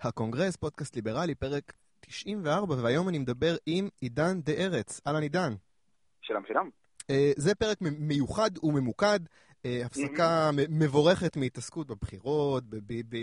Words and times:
הקונגרס, 0.00 0.56
פודקאסט 0.56 0.96
ליברלי, 0.96 1.34
פרק 1.34 1.72
94, 2.00 2.74
והיום 2.82 3.08
אני 3.08 3.18
מדבר 3.18 3.56
עם 3.66 3.88
עידן 4.00 4.40
דה 4.40 4.52
ארץ. 4.52 5.00
אהלן 5.06 5.22
עידן. 5.22 5.54
שלום, 6.20 6.42
שלום. 6.48 6.70
אה, 7.10 7.32
זה 7.36 7.54
פרק 7.54 7.78
מיוחד 7.80 8.50
וממוקד, 8.62 9.20
אה, 9.66 9.82
הפסקה 9.86 10.50
מבורכת 10.68 11.36
מהתעסקות 11.36 11.86
בבחירות, 11.86 12.64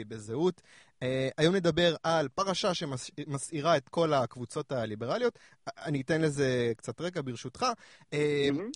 בזהות. 0.07 0.61
אה, 1.03 1.33
היום 1.37 1.55
נדבר 1.55 1.95
על 2.03 2.27
פרשה 2.27 2.73
שמסעירה 2.73 3.77
את 3.77 3.89
כל 3.89 4.13
הקבוצות 4.13 4.71
הליברליות. 4.71 5.39
אני 5.67 6.01
אתן 6.01 6.21
לזה 6.21 6.73
קצת 6.77 7.01
רקע 7.01 7.21
ברשותך. 7.21 7.65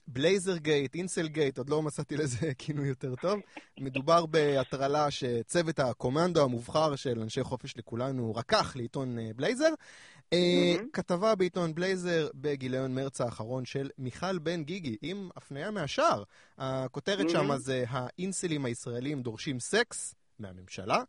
בלייזר 0.08 0.58
gate, 0.58 0.96
incel 0.96 1.28
gate, 1.28 1.58
עוד 1.58 1.70
לא 1.70 1.82
מצאתי 1.82 2.18
לזה 2.18 2.52
כינוי 2.58 2.88
יותר 2.88 3.16
טוב. 3.16 3.40
מדובר 3.80 4.26
בהטרלה 4.26 5.12
שצוות 5.12 5.80
הקומנדו 5.80 6.44
המובחר 6.44 6.96
של 6.96 7.20
אנשי 7.20 7.44
חופש 7.44 7.78
לכולנו 7.78 8.36
רקח 8.36 8.76
לעיתון 8.76 9.18
בלייזר. 9.36 9.70
Uh, 9.70 10.34
mm-hmm. 10.34 10.84
כתבה 10.94 11.36
בעיתון 11.36 11.76
בלייזר 11.76 12.30
בגיליון 12.36 12.96
מרץ 12.96 13.22
האחרון 13.22 13.66
של 13.66 13.90
מיכל 13.98 14.38
בן 14.40 14.64
גיגי, 14.64 14.98
עם 15.02 15.30
הפניה 15.36 15.72
מהשאר. 15.72 16.24
הכותרת 16.58 17.26
mm-hmm. 17.26 17.32
שם 17.32 17.58
זה 17.58 17.84
האינסלים 17.88 18.66
הישראלים 18.66 19.22
דורשים 19.22 19.60
סקס 19.60 20.16
מהממשלה. 20.40 21.04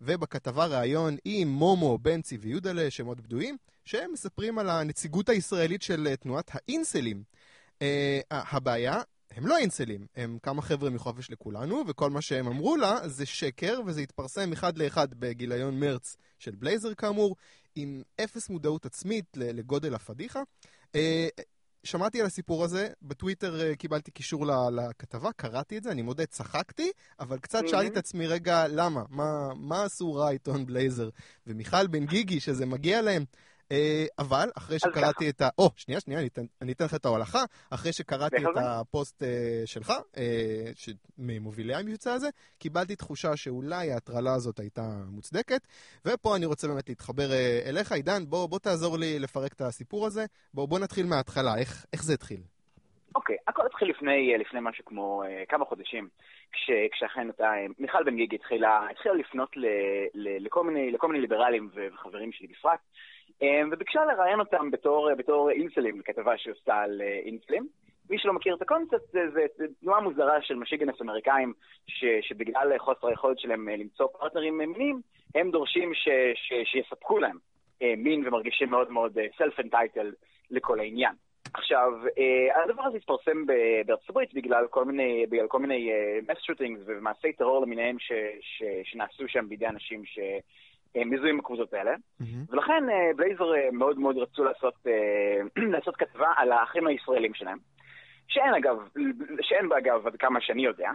ובכתבה 0.00 0.66
ראיון 0.66 1.16
עם 1.24 1.48
מומו, 1.48 1.98
בנצי 1.98 2.36
ויודלה, 2.36 2.90
שמות 2.90 3.20
בדויים, 3.20 3.56
שהם 3.84 4.12
מספרים 4.12 4.58
על 4.58 4.70
הנציגות 4.70 5.28
הישראלית 5.28 5.82
של 5.82 6.06
אה, 6.10 6.16
תנועת 6.16 6.50
האינסלים. 6.54 7.22
Uh, 7.78 7.82
הבעיה, 8.30 9.02
הם 9.30 9.46
לא 9.46 9.58
אינסלים, 9.58 10.06
הם 10.16 10.38
כמה 10.42 10.62
חבר'ה 10.62 10.90
מחופש 10.90 11.30
לכולנו, 11.30 11.84
וכל 11.86 12.10
מה 12.10 12.22
שהם 12.22 12.46
אמרו 12.46 12.76
לה 12.76 13.08
זה 13.08 13.26
שקר, 13.26 13.80
וזה 13.86 14.00
התפרסם 14.00 14.52
אחד 14.52 14.78
לאחד 14.78 15.14
בגיליון 15.14 15.80
מרץ 15.80 16.16
של 16.38 16.54
בלייזר 16.54 16.94
כאמור, 16.94 17.36
עם 17.74 18.02
אפס 18.20 18.48
מודעות 18.48 18.86
עצמית 18.86 19.24
לגודל 19.36 19.94
הפדיחה. 19.94 20.42
שמעתי 21.86 22.20
על 22.20 22.26
הסיפור 22.26 22.64
הזה, 22.64 22.88
בטוויטר 23.02 23.60
uh, 23.60 23.76
קיבלתי 23.76 24.10
קישור 24.10 24.46
לכתבה, 24.72 25.32
קראתי 25.36 25.78
את 25.78 25.82
זה, 25.82 25.90
אני 25.90 26.02
מודה, 26.02 26.26
צחקתי, 26.26 26.90
אבל 27.20 27.38
קצת 27.38 27.64
mm-hmm. 27.64 27.68
שאלתי 27.68 27.86
את 27.86 27.96
עצמי, 27.96 28.26
רגע, 28.26 28.68
למה? 28.68 29.02
מה, 29.08 29.54
מה 29.56 29.84
עשו 29.84 30.14
רע 30.14 30.30
עיתון 30.30 30.66
בלייזר? 30.66 31.08
ומיכל 31.46 31.86
בן 31.86 32.06
גיגי, 32.06 32.40
שזה 32.40 32.66
מגיע 32.66 33.02
להם, 33.02 33.22
אה, 33.22 33.55
אבל 34.18 34.48
אחרי 34.58 34.78
שקראתי 34.78 35.30
את 35.30 35.40
ה... 35.40 35.48
או, 35.58 35.70
שנייה, 35.76 36.00
שנייה, 36.00 36.20
אני 36.62 36.72
אתן 36.72 36.84
לך 36.84 36.94
את 36.94 37.04
ההולכה. 37.04 37.38
אחרי 37.70 37.92
שקראתי 37.92 38.36
את 38.36 38.56
הפוסט 38.56 39.22
אה, 39.22 39.62
שלך, 39.66 39.92
אה, 40.16 40.22
ממובילי 41.18 41.74
המבצע 41.74 42.12
הזה, 42.12 42.28
קיבלתי 42.58 42.96
תחושה 42.96 43.36
שאולי 43.36 43.92
ההטרלה 43.92 44.34
הזאת 44.34 44.58
הייתה 44.58 44.82
מוצדקת. 45.06 45.60
ופה 46.06 46.36
אני 46.36 46.46
רוצה 46.46 46.68
באמת 46.68 46.88
להתחבר 46.88 47.28
אליך. 47.66 47.92
עידן, 47.92 48.26
בוא 48.26 48.58
תעזור 48.58 48.98
לי 48.98 49.18
לפרק 49.18 49.52
את 49.52 49.60
הסיפור 49.60 50.06
הזה. 50.06 50.24
בוא 50.54 50.78
נתחיל 50.78 51.06
מההתחלה, 51.06 51.58
איך 51.92 52.02
זה 52.02 52.14
התחיל? 52.14 52.40
אוקיי, 53.14 53.36
הכל 53.48 53.66
התחיל 53.66 53.90
לפני, 53.90 54.38
לפני 54.38 54.60
משהו 54.62 54.84
כמו 54.84 55.22
כמה 55.48 55.64
חודשים, 55.64 56.08
כשאכן 56.92 57.28
אותה, 57.28 57.52
מיכל 57.78 58.04
בן 58.04 58.16
גיגי 58.16 58.36
התחילה, 58.36 58.86
התחילה 58.90 59.14
לפנות 59.14 59.56
ל, 59.56 59.66
ל, 60.14 60.46
לכל, 60.46 60.64
מיני, 60.64 60.90
לכל 60.90 61.08
מיני 61.08 61.20
ליברלים 61.20 61.70
וחברים 61.74 62.32
שלי 62.32 62.46
בפרט, 62.46 62.80
וביקשה 63.42 64.04
לראיין 64.04 64.40
אותם 64.40 64.70
בתור, 64.70 65.14
בתור 65.14 65.50
אינסלים, 65.50 65.98
בכתבה 65.98 66.38
שעושה 66.38 66.74
על 66.74 67.02
אה, 67.02 67.20
אינסלים. 67.24 67.68
מי 68.10 68.18
שלא 68.18 68.32
מכיר 68.32 68.54
את 68.54 68.62
הקונספט, 68.62 69.12
זה, 69.12 69.20
זה, 69.32 69.40
זה 69.56 69.64
תנועה 69.80 70.00
מוזרה 70.00 70.42
של 70.42 70.54
משיגנס 70.54 71.02
אמריקאים, 71.02 71.52
ש, 71.86 72.04
שבגלל 72.20 72.78
חוסר 72.78 73.06
היכולת 73.06 73.38
שלהם 73.38 73.68
אה, 73.68 73.76
למצוא 73.76 74.06
פרטנרים 74.06 74.58
מיניים, 74.58 75.00
הם 75.34 75.50
דורשים 75.50 75.94
ש, 75.94 76.08
ש, 76.34 76.52
שיספקו 76.64 77.18
להם 77.18 77.38
אה, 77.82 77.94
מין 77.96 78.26
ומרגישים 78.26 78.70
מאוד 78.70 78.90
מאוד 78.90 79.18
self-entitled 79.18 80.14
לכל 80.50 80.80
העניין. 80.80 81.12
עכשיו, 81.54 81.92
הדבר 82.64 82.82
הזה 82.82 82.96
התפרסם 82.96 83.46
בארצות 83.86 84.10
הברית 84.10 84.34
בגלל 84.34 84.66
כל 84.70 84.84
מיני, 84.84 85.26
בגלל 85.26 85.46
כל 85.46 85.58
מיני 85.58 85.90
מס 86.28 86.38
שוטינגס 86.42 86.80
ומעשי 86.86 87.32
טרור 87.32 87.62
למיניהם 87.62 87.98
ש, 87.98 88.12
ש, 88.40 88.62
שנעשו 88.84 89.28
שם 89.28 89.48
בידי 89.48 89.66
אנשים 89.66 90.04
ש... 90.04 90.18
אה, 90.96 91.04
מזוהים 91.04 91.34
עם 91.34 91.40
הקבוצות 91.40 91.74
האלה, 91.74 91.94
mm-hmm. 91.94 92.24
ולכן 92.50 92.90
אה, 92.90 93.10
בלייזר 93.16 93.54
אה, 93.54 93.70
מאוד 93.72 93.98
מאוד 93.98 94.16
רצו 94.16 94.44
לעשות, 94.44 94.74
לעשות 95.72 95.96
כתבה 95.96 96.28
על 96.36 96.52
האחים 96.52 96.86
הישראלים 96.86 97.34
שלהם, 97.34 97.58
שאין 98.28 98.54
אגב, 98.54 98.76
שאין 99.40 99.68
בה 99.68 99.78
אגב 99.78 100.06
עד 100.06 100.16
כמה 100.16 100.40
שאני 100.40 100.64
יודע, 100.64 100.90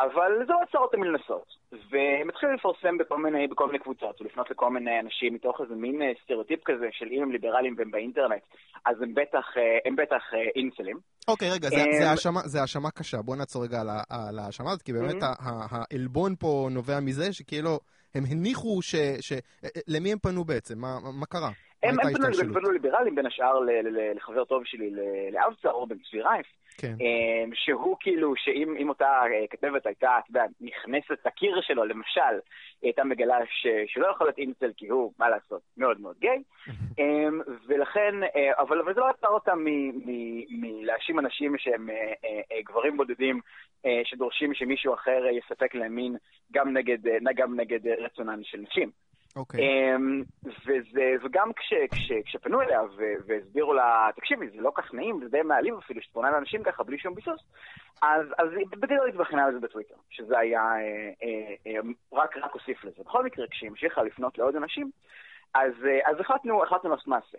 אבל 0.00 0.32
זה 0.46 0.52
לא 0.52 0.58
עצר 0.68 0.78
אותם 0.78 1.00
מלנסות. 1.00 1.46
והם 1.90 2.28
התחילו 2.28 2.52
לפרסם 2.52 2.98
בכל 2.98 3.18
מיני, 3.22 3.46
בכל 3.46 3.66
מיני 3.66 3.78
קבוצות, 3.78 4.20
ולפנות 4.20 4.50
לכל 4.50 4.70
מיני 4.70 5.00
אנשים 5.00 5.34
מתוך 5.34 5.60
איזה 5.60 5.74
מין 5.74 6.02
סטריאוטיפ 6.24 6.60
כזה 6.64 6.88
של 6.92 7.06
אם 7.10 7.22
הם 7.22 7.32
ליברלים 7.32 7.74
והם 7.78 7.90
באינטרנט, 7.90 8.42
אז 8.84 9.02
הם 9.02 9.14
בטח, 9.14 9.46
הם 9.84 9.96
בטח 9.96 10.22
אינסלים. 10.56 10.96
אוקיי, 11.28 11.50
רגע, 11.50 11.68
זה, 11.68 11.84
זה, 11.98 12.10
האשמה, 12.10 12.40
זה 12.40 12.60
האשמה 12.60 12.90
קשה. 12.90 13.22
בוא 13.22 13.36
נעצור 13.36 13.64
רגע 13.64 13.80
על 14.10 14.38
ההאשמה 14.38 14.70
הזאת, 14.70 14.82
כי 14.82 14.92
באמת 14.92 15.22
העלבון 15.70 16.34
פה 16.38 16.68
נובע 16.70 17.00
מזה 17.00 17.32
שכאילו... 17.32 17.78
הם 18.14 18.24
הניחו 18.30 18.82
ש... 18.82 18.94
ש... 19.20 19.32
למי 19.88 20.12
הם 20.12 20.18
פנו 20.18 20.44
בעצם? 20.44 20.78
מה, 20.78 20.98
מה 21.20 21.26
קרה? 21.26 21.50
הם, 21.82 22.00
הם 22.00 22.14
פנו, 22.14 22.52
פנו 22.54 22.70
ליברלים, 22.70 23.14
בין 23.14 23.26
השאר 23.26 23.58
לחבר 24.14 24.44
טוב 24.44 24.62
שלי, 24.64 24.90
לאבצר, 25.32 25.70
אורבן 25.70 25.96
צבי 25.98 26.22
רייף, 26.22 26.46
כן. 26.78 26.94
אמ, 27.00 27.50
שהוא 27.54 27.96
כאילו, 28.00 28.32
שאם 28.36 28.88
אותה 28.88 29.04
אה, 29.04 29.46
כתבת 29.50 29.86
הייתה, 29.86 30.18
אתה 30.18 30.30
יודע, 30.30 30.44
נכנסת 30.60 31.26
לקיר 31.26 31.60
שלו, 31.60 31.84
למשל, 31.84 32.20
היא 32.82 32.88
הייתה 32.88 33.04
מגלה 33.04 33.36
ש, 33.46 33.66
שלא 33.86 34.06
יכול 34.06 34.26
להיות 34.26 34.38
אינסל, 34.38 34.72
כי 34.76 34.88
הוא, 34.88 35.12
מה 35.18 35.28
לעשות, 35.28 35.62
מאוד 35.76 36.00
מאוד 36.00 36.16
גיי, 36.18 36.42
אמ, 36.98 37.40
ולכן, 37.66 38.14
אה, 38.36 38.60
אבל, 38.60 38.80
אבל 38.80 38.94
זה 38.94 39.00
לא 39.00 39.08
עצר 39.08 39.28
אותם 39.28 39.64
מלהאשים 40.48 41.18
אנשים 41.18 41.58
שהם 41.58 41.90
אה, 41.90 42.60
גברים 42.64 42.96
בודדים, 42.96 43.40
שדורשים 44.04 44.54
שמישהו 44.54 44.94
אחר 44.94 45.22
יספק 45.32 45.74
להם 45.74 45.94
מין 45.94 46.16
גם 46.52 46.76
נגד, 46.76 46.98
גם 47.36 47.60
נגד 47.60 47.88
רצונן 47.88 48.40
של 48.44 48.58
נשים. 48.58 48.90
אוקיי. 49.36 49.60
Okay. 49.60 49.62
אמ, 49.62 50.22
וזה, 50.66 51.14
וגם 51.24 51.52
כש, 51.52 51.74
כש, 51.90 52.12
כשפנו 52.24 52.60
אליה 52.60 52.80
והסבירו 53.26 53.74
לה, 53.74 54.08
תקשיבי, 54.16 54.50
זה 54.50 54.60
לא 54.60 54.72
כך 54.74 54.94
נעים, 54.94 55.20
זה 55.22 55.28
די 55.28 55.42
מעליב 55.42 55.74
אפילו, 55.78 56.02
שאת 56.02 56.12
פונה 56.12 56.30
לאנשים 56.30 56.62
ככה 56.62 56.82
בלי 56.82 56.98
שום 56.98 57.14
ביסוס, 57.14 57.40
אז, 58.02 58.26
אז 58.38 58.48
היא 58.56 58.66
בגלל 58.70 59.08
התבחנה 59.08 59.44
על 59.44 59.52
זה 59.52 59.60
בטוויטר, 59.60 59.94
שזה 60.10 60.38
היה, 60.38 60.60
אה, 60.60 61.10
אה, 61.22 61.54
אה, 61.66 61.80
רק, 62.12 62.36
רק 62.36 62.52
הוסיף 62.52 62.84
לזה. 62.84 63.02
בכל 63.04 63.24
מקרה, 63.24 63.46
כשהיא 63.50 63.70
המשיכה 63.70 64.02
לפנות 64.02 64.38
לעוד 64.38 64.56
אנשים, 64.56 64.90
אז, 65.54 65.72
אה, 65.86 66.10
אז 66.10 66.20
החלטנו, 66.20 66.62
החלטנו 66.62 66.90
לעשות 66.90 67.06
מעשה. 67.06 67.38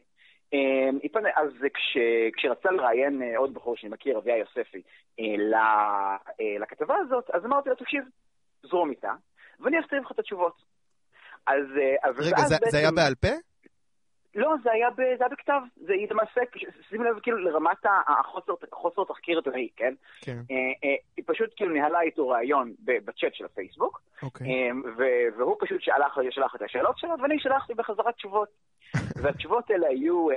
אה, 0.53 0.89
אז 1.35 1.49
כש, 1.73 1.97
כשרצה 2.37 2.71
לראיין 2.71 3.21
אה, 3.21 3.37
עוד 3.37 3.53
בחור 3.53 3.77
שאני 3.77 3.91
מכיר, 3.91 4.17
אביה 4.17 4.37
יוספי, 4.37 4.81
לכתבה 6.59 6.95
הזאת, 6.97 7.29
אז 7.33 7.45
אמרתי 7.45 7.69
לו, 7.69 7.75
תקשיב, 7.75 8.03
זרום 8.63 8.89
איתה, 8.89 9.13
ואני 9.59 9.79
אכתוב 9.79 9.99
לך 9.99 10.11
את 10.11 10.19
התשובות. 10.19 10.55
אז... 11.47 11.65
אה, 11.81 12.09
רגע. 12.17 12.37
זה 12.71 12.77
היה 12.77 12.91
בעל 12.91 13.15
פה? 13.15 13.52
לא, 14.35 14.53
זה 14.63 14.71
היה, 14.71 14.89
ב, 14.89 14.95
זה 14.95 15.03
היה 15.19 15.29
בכתב. 15.29 15.61
זה 15.75 15.93
למעשה, 16.11 16.41
שימי 16.89 17.09
לב 17.09 17.19
כאילו 17.19 17.37
לרמת 17.37 17.85
החוסר, 18.71 19.03
תחקיר 19.07 19.37
עיתונאי, 19.37 19.69
כן? 19.75 19.93
כן. 20.21 20.37
אה, 20.51 20.55
אה, 20.83 20.95
היא 21.17 21.25
פשוט 21.27 21.49
כאילו 21.55 21.73
ניהלה 21.73 22.01
איתו 22.01 22.27
ראיון 22.27 22.73
בצ'אט 22.79 23.33
של 23.33 23.45
הפייסבוק, 23.45 24.01
אוקיי. 24.23 24.71
והוא 25.37 25.55
פשוט 25.59 25.81
שלח, 25.81 26.17
שלח 26.29 26.55
את 26.55 26.61
השאלות 26.61 26.97
שלו, 26.97 27.13
ואני 27.21 27.39
שלחתי 27.39 27.73
בחזרה 27.73 28.11
תשובות. 28.11 28.49
והתשובות 29.21 29.69
האלה 29.69 29.87
היו, 29.87 30.29
אה, 30.29 30.35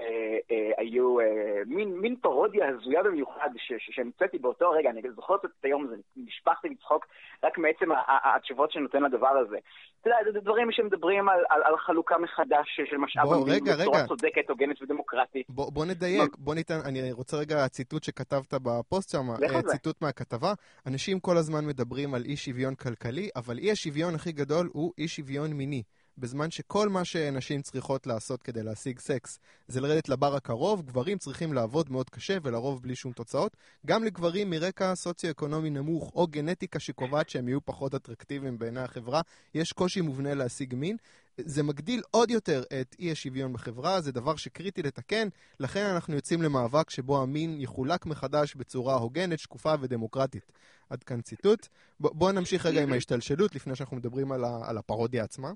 אה, 0.50 0.70
היו 0.76 1.20
אה, 1.20 1.26
מין, 1.66 2.00
מין 2.00 2.16
פרודיה 2.16 2.68
הזויה 2.68 3.02
במיוחד 3.02 3.48
שהמצאתי 3.78 4.38
באותו 4.38 4.70
רגע, 4.70 4.90
אני 4.90 5.00
זוכר 5.14 5.34
את 5.34 5.50
היום 5.62 5.84
הזה, 5.84 5.94
נשפכתי 6.16 6.68
לצחוק 6.68 7.06
רק 7.44 7.58
מעצם 7.58 7.88
התשובות 8.08 8.72
שנותן 8.72 9.02
לדבר 9.02 9.28
הזה. 9.28 9.56
אתה 10.00 10.10
יודע, 10.10 10.32
זה 10.32 10.40
דברים 10.40 10.72
שמדברים 10.72 11.28
על, 11.28 11.44
על, 11.48 11.62
על 11.64 11.76
חלוקה 11.76 12.18
מחדש 12.18 12.80
של 12.90 12.96
משאב 12.96 13.32
המדינה 13.32 13.84
בצורה 13.88 14.08
צודקת, 14.08 14.50
הוגנת 14.50 14.82
ודמוקרטית. 14.82 15.46
בוא, 15.48 15.72
בוא 15.72 15.84
נדייק, 15.84 16.36
בוא 16.38 16.54
ניתן, 16.54 16.80
אני 16.84 17.12
רוצה 17.12 17.36
רגע 17.36 17.68
ציטוט 17.68 18.04
שכתבת 18.04 18.54
בפוסט 18.54 19.10
שם, 19.10 19.30
אה, 19.30 19.62
ציטוט 19.62 20.02
מהכתבה. 20.02 20.52
אנשים 20.86 21.20
כל 21.20 21.36
הזמן 21.36 21.66
מדברים 21.66 22.14
על 22.14 22.24
אי 22.24 22.36
שוויון 22.36 22.74
כלכלי, 22.74 23.28
אבל 23.36 23.58
אי 23.58 23.70
השוויון 23.70 24.14
הכי 24.14 24.32
גדול 24.32 24.70
הוא 24.72 24.92
אי 24.98 25.08
שוויון 25.08 25.52
מיני. 25.52 25.82
בזמן 26.18 26.50
שכל 26.50 26.88
מה 26.88 27.04
שנשים 27.04 27.62
צריכות 27.62 28.06
לעשות 28.06 28.42
כדי 28.42 28.62
להשיג 28.62 28.98
סקס 28.98 29.38
זה 29.68 29.80
לרדת 29.80 30.08
לבר 30.08 30.36
הקרוב, 30.36 30.82
גברים 30.82 31.18
צריכים 31.18 31.52
לעבוד 31.52 31.92
מאוד 31.92 32.10
קשה 32.10 32.36
ולרוב 32.42 32.82
בלי 32.82 32.94
שום 32.94 33.12
תוצאות. 33.12 33.56
גם 33.86 34.04
לגברים 34.04 34.50
מרקע 34.50 34.94
סוציו-אקונומי 34.94 35.70
נמוך 35.70 36.12
או 36.14 36.26
גנטיקה 36.26 36.80
שקובעת 36.80 37.28
שהם 37.28 37.48
יהיו 37.48 37.64
פחות 37.64 37.94
אטרקטיביים 37.94 38.58
בעיני 38.58 38.80
החברה, 38.80 39.20
יש 39.54 39.72
קושי 39.72 40.00
מובנה 40.00 40.34
להשיג 40.34 40.74
מין. 40.74 40.96
זה 41.40 41.62
מגדיל 41.62 42.02
עוד 42.10 42.30
יותר 42.30 42.62
את 42.80 42.96
אי 42.98 43.12
השוויון 43.12 43.52
בחברה, 43.52 44.00
זה 44.00 44.12
דבר 44.12 44.36
שקריטי 44.36 44.82
לתקן, 44.82 45.28
לכן 45.60 45.84
אנחנו 45.84 46.14
יוצאים 46.14 46.42
למאבק 46.42 46.90
שבו 46.90 47.22
המין 47.22 47.60
יחולק 47.60 48.06
מחדש 48.06 48.54
בצורה 48.54 48.94
הוגנת, 48.94 49.38
שקופה 49.38 49.74
ודמוקרטית. 49.80 50.52
עד 50.90 51.02
כאן 51.02 51.20
ציטוט. 51.20 51.68
בואו 52.00 52.32
נמשיך 52.32 52.66
רגע 52.66 52.82
עם 52.82 52.92
ההשתלשלות 52.92 53.54
לפני 53.54 53.76
שאנחנו 53.76 53.96
מדברים 53.96 54.32
על, 54.32 54.44
על 54.64 54.78
הפרודיה 54.78 55.24
עצמה. 55.24 55.52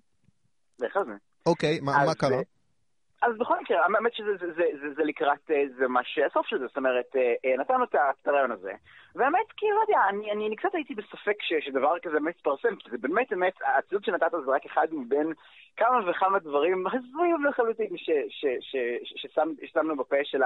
בהחלט. 0.79 1.07
אוקיי, 1.47 1.81
מה 1.81 2.15
קרה? 2.15 2.41
אז 3.23 3.39
בכל 3.39 3.61
מקרה, 3.61 3.83
האמת 3.83 4.15
שזה 4.15 4.37
זה, 4.41 4.53
זה, 4.53 4.65
זה, 4.81 4.95
זה 4.97 5.05
לקראת, 5.05 5.51
זה 5.79 5.89
ממש 5.89 6.19
הסוף 6.31 6.47
של 6.47 6.59
זה, 6.59 6.67
זאת 6.67 6.77
אומרת, 6.77 7.17
נתנו 7.59 7.85
את 7.85 7.95
הרעיון 8.27 8.51
הזה, 8.51 8.73
והאמת, 9.15 9.53
כי 9.57 9.67
לא 9.77 9.81
יודע, 9.81 10.01
אני, 10.09 10.33
אני, 10.33 10.47
אני 10.47 10.57
קצת 10.57 10.75
הייתי 10.75 10.95
בספק 10.95 11.37
ש, 11.41 11.53
שדבר 11.67 11.99
כזה 12.03 12.15
באמת 12.15 12.37
יתפרסם, 12.37 12.77
כי 12.77 12.91
זה 12.91 12.99
באמת, 12.99 13.31
באמת, 13.31 13.53
הציוד 13.79 14.05
שנתת 14.05 14.31
זה 14.31 14.51
רק 14.51 14.67
אחד 14.67 14.87
מבין 14.93 15.33
כמה 15.77 16.11
וכמה 16.11 16.39
דברים 16.39 16.87
הזויים 16.87 17.45
לחלוטין 17.45 17.97
ששמנו 19.57 19.97
בפה 19.97 20.17
של 20.25 20.41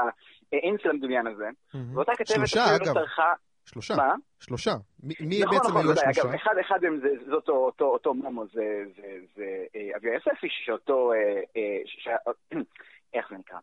האינסל 0.52 0.90
המדומיין 0.90 1.26
הזה. 1.26 1.48
ואותה 1.94 2.12
כתבת 2.12 2.26
שלושה, 2.26 2.76
אגב. 2.76 2.94
טרחה... 2.94 3.32
שלושה. 3.66 3.96
מה? 3.96 4.14
שלושה. 4.40 4.74
מי, 5.02 5.14
נכון, 5.42 5.56
בעצם 5.56 5.68
נכון, 5.68 5.82
היו 5.82 5.92
השלושה? 5.92 6.22
אגב, 6.22 6.34
אחד, 6.34 6.54
אחד 6.60 6.78
מהם 6.82 7.00
זה, 7.00 7.08
זה 7.26 7.32
אותו, 7.32 7.52
אותו, 7.52 7.84
אותו 7.84 8.14
מומו, 8.14 8.46
זה, 8.46 8.84
זה, 8.96 9.18
זה 9.36 9.66
אביה 9.96 10.14
יוספי, 10.14 10.46
שאותו, 10.50 11.12
אה, 11.12 11.40
אה, 11.56 11.80
ש, 11.86 12.08
איך 13.14 13.26
זה 13.30 13.36
נקרא? 13.36 13.58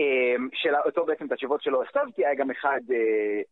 אמ, 0.00 0.48
של 0.52 0.74
אותו 0.84 1.06
בעצם 1.06 1.26
את 1.26 1.32
התשובות 1.32 1.62
שלו 1.62 1.82
הכתבתי, 1.82 2.26
היה 2.26 2.34
גם 2.34 2.50
אחד, 2.50 2.80
אה, 2.90 2.96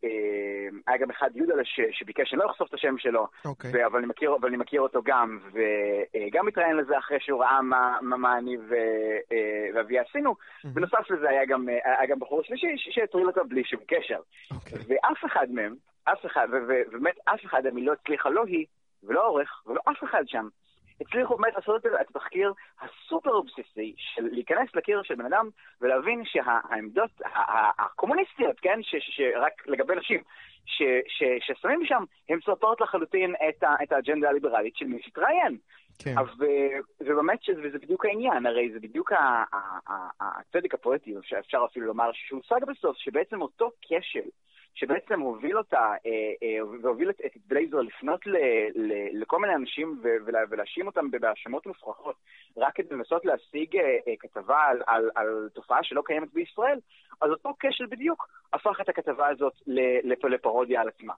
אה, 0.05 0.69
היה 0.87 0.97
גם 0.99 1.11
אחד 1.11 1.31
יהודה 1.35 1.55
שביקש 1.93 2.31
שאני 2.31 2.41
לא 2.41 2.51
אחשוף 2.51 2.69
את 2.69 2.75
השם 2.75 2.99
שלו, 2.99 3.25
okay. 3.25 3.49
אוקיי. 3.49 3.87
אבל, 3.87 3.99
אני 3.99 4.07
מכיר, 4.07 4.37
אבל 4.41 4.49
אני 4.49 4.57
מכיר 4.57 4.81
אותו 4.81 5.01
גם, 5.05 5.39
וגם 5.53 6.49
התראיין 6.49 6.77
לזה 6.77 6.99
אחרי 6.99 7.21
שהוא 7.21 7.43
ראה 7.43 7.63
מה, 7.63 7.97
מה, 8.01 8.17
מה 8.17 8.39
אני 8.39 8.57
אה, 8.57 9.37
ואבי 9.75 9.99
עשינו. 9.99 10.31
Mm-hmm. 10.31 10.69
בנוסף 10.69 11.11
לזה 11.11 11.29
היה 11.29 11.45
גם, 11.45 11.69
היה 11.69 12.07
גם 12.09 12.19
בחור 12.19 12.43
שלישי 12.43 12.67
שהטריל 12.77 13.27
אותו 13.27 13.41
בלי 13.49 13.65
שום 13.65 13.81
קשר. 13.89 14.19
Okay. 14.19 14.55
אוקיי. 14.55 14.79
ואף 14.89 15.25
אחד 15.27 15.47
מהם, 15.51 15.75
אף 16.05 16.27
אחד, 16.27 16.49
ובאמת 16.53 17.15
אף 17.25 17.45
אחד 17.45 17.63
מהם 17.65 17.87
לא 17.87 17.93
הצליחה, 17.93 18.31
לא 18.31 18.45
היא 18.47 18.67
ולא 19.03 19.23
העורך 19.23 19.63
ולא 19.67 19.81
אף 19.91 20.05
אחד 20.05 20.23
שם. 20.27 20.49
הצליחו 21.07 21.37
באמת 21.37 21.55
לעשות 21.55 21.87
את 21.87 22.11
התחקיר 22.11 22.53
הסופר 22.81 23.31
אובססי 23.31 23.95
של 23.97 24.23
להיכנס 24.33 24.69
לקיר 24.75 25.03
של 25.03 25.15
בן 25.15 25.27
אדם 25.27 25.49
ולהבין 25.81 26.23
שהעמדות 26.25 27.11
הקומוניסטיות, 27.79 28.61
כן, 28.61 28.81
שרק 28.83 29.67
לגבי 29.67 29.95
נשים, 29.97 30.23
ששמים 31.41 31.85
שם, 31.85 32.05
הן 32.29 32.41
סותרות 32.45 32.81
לחלוטין 32.81 33.35
את, 33.49 33.65
את 33.83 33.93
האג'נדה 33.93 34.29
הליברלית 34.29 34.77
של 34.77 34.87
מי 34.87 35.03
שהתראיין. 35.03 35.57
כן. 35.99 36.15
ובאמת 37.01 37.43
שזה 37.43 37.79
בדיוק 37.79 38.05
העניין, 38.05 38.47
הרי 38.47 38.71
זה 38.73 38.81
בדיוק 38.81 39.13
הצדק 40.21 40.75
הפואטי, 40.75 41.15
שאפשר 41.23 41.65
אפילו 41.71 41.87
לומר 41.87 42.11
שהושג 42.13 42.65
בסוף, 42.69 42.97
שבעצם 42.97 43.43
אותו 43.43 43.71
כשל 43.83 44.29
שבעצם 44.75 45.21
הוביל 45.21 45.59
אותה, 45.59 45.79
אה, 45.79 46.11
אה, 46.43 46.65
והוביל 46.83 47.11
את, 47.11 47.21
את 47.27 47.33
בלייזר 47.47 47.81
לפנות 47.81 48.27
ל, 48.27 48.37
ל, 48.75 48.93
לכל 49.23 49.39
מיני 49.39 49.55
אנשים 49.55 50.01
ולה, 50.03 50.39
ולהאשים 50.51 50.87
אותם 50.87 51.11
בהאשמות 51.11 51.67
מופרכות, 51.67 52.17
רק 52.57 52.75
כדי 52.77 52.95
לנסות 52.95 53.25
להשיג 53.25 53.77
אה, 53.77 54.15
כתבה 54.19 54.59
על, 54.59 54.83
על, 54.87 55.11
על 55.15 55.49
תופעה 55.55 55.79
שלא 55.83 56.03
קיימת 56.05 56.33
בישראל, 56.33 56.79
אז 57.21 57.31
אותו 57.31 57.55
כשל 57.61 57.87
בדיוק 57.87 58.29
הפך 58.53 58.81
את 58.81 58.89
הכתבה 58.89 59.29
הזאת 59.29 59.53
לפרודיה 60.25 60.81
על 60.81 60.89
עצמה. 60.89 61.15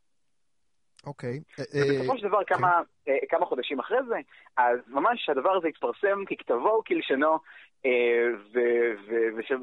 אוקיי. 1.07 1.41
ובסופו 1.59 2.19
של 2.19 2.29
דבר, 2.29 2.45
כמה, 2.45 2.81
כן. 3.05 3.13
כמה 3.29 3.47
חודשים 3.47 3.81
אחרי 3.81 3.99
זה, 4.09 4.17
אז 4.57 4.79
ממש 4.87 5.29
הדבר 5.29 5.57
הזה 5.57 5.69
התפרסם 5.69 6.25
ככתבו 6.31 6.81
וכלשונו, 6.81 7.39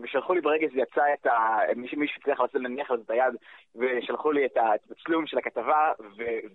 ושלחו 0.03 0.33
לי 0.33 0.41
ברגע 0.41 0.67
שזה 0.71 0.79
יצא 0.79 1.01
את 1.13 1.25
ה... 1.25 1.57
מישהו 1.75 2.01
הצליח 2.21 2.39
להניח 2.53 2.91
לזה 2.91 3.03
את 3.03 3.09
היד, 3.09 3.35
ושלחו 3.75 4.31
לי 4.31 4.45
את 4.45 4.57
התצלום 4.57 5.27
של 5.27 5.37
הכתבה, 5.37 5.91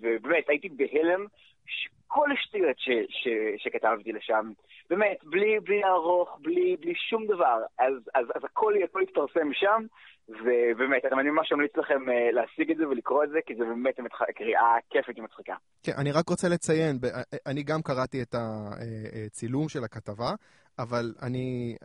ובאמת, 0.01 0.49
הייתי 0.49 0.69
בהלם 0.69 1.27
כל 2.07 2.33
השטויות 2.33 2.77
שכתבתי 3.59 4.13
לשם, 4.13 4.53
באמת, 4.91 5.17
בלי, 5.25 5.81
לערוך, 5.81 6.39
בלי, 6.43 6.77
שום 7.11 7.27
דבר, 7.27 7.63
אז, 7.79 7.93
הכל, 8.45 8.75
התפרסם 9.03 9.53
שם, 9.53 9.83
ובאמת, 10.29 11.05
אני 11.05 11.31
ממש 11.31 11.53
ממליץ 11.53 11.77
לכם 11.77 12.11
אה, 12.11 12.31
להשיג 12.33 12.71
את 12.71 12.77
זה 12.77 12.89
ולקרוא 12.89 13.25
את 13.25 13.31
זה, 13.31 13.39
כי 13.47 13.55
זה 13.55 13.65
באמת 13.65 13.95
קריאה 14.35 14.77
כיפית 14.91 15.19
ומצחיקה. 15.19 15.55
כן, 15.83 15.93
אני 15.99 16.13
רק 16.13 16.29
רוצה 16.29 16.49
לציין, 16.49 16.99
אני 17.47 17.63
גם 17.63 17.83
קראתי 17.83 18.23
את 18.23 18.35
הצילום 18.35 19.63
אה, 19.63 19.69
של 19.69 19.85
הכתבה, 19.85 20.31
אבל 20.78 21.14
אני, 21.23 21.76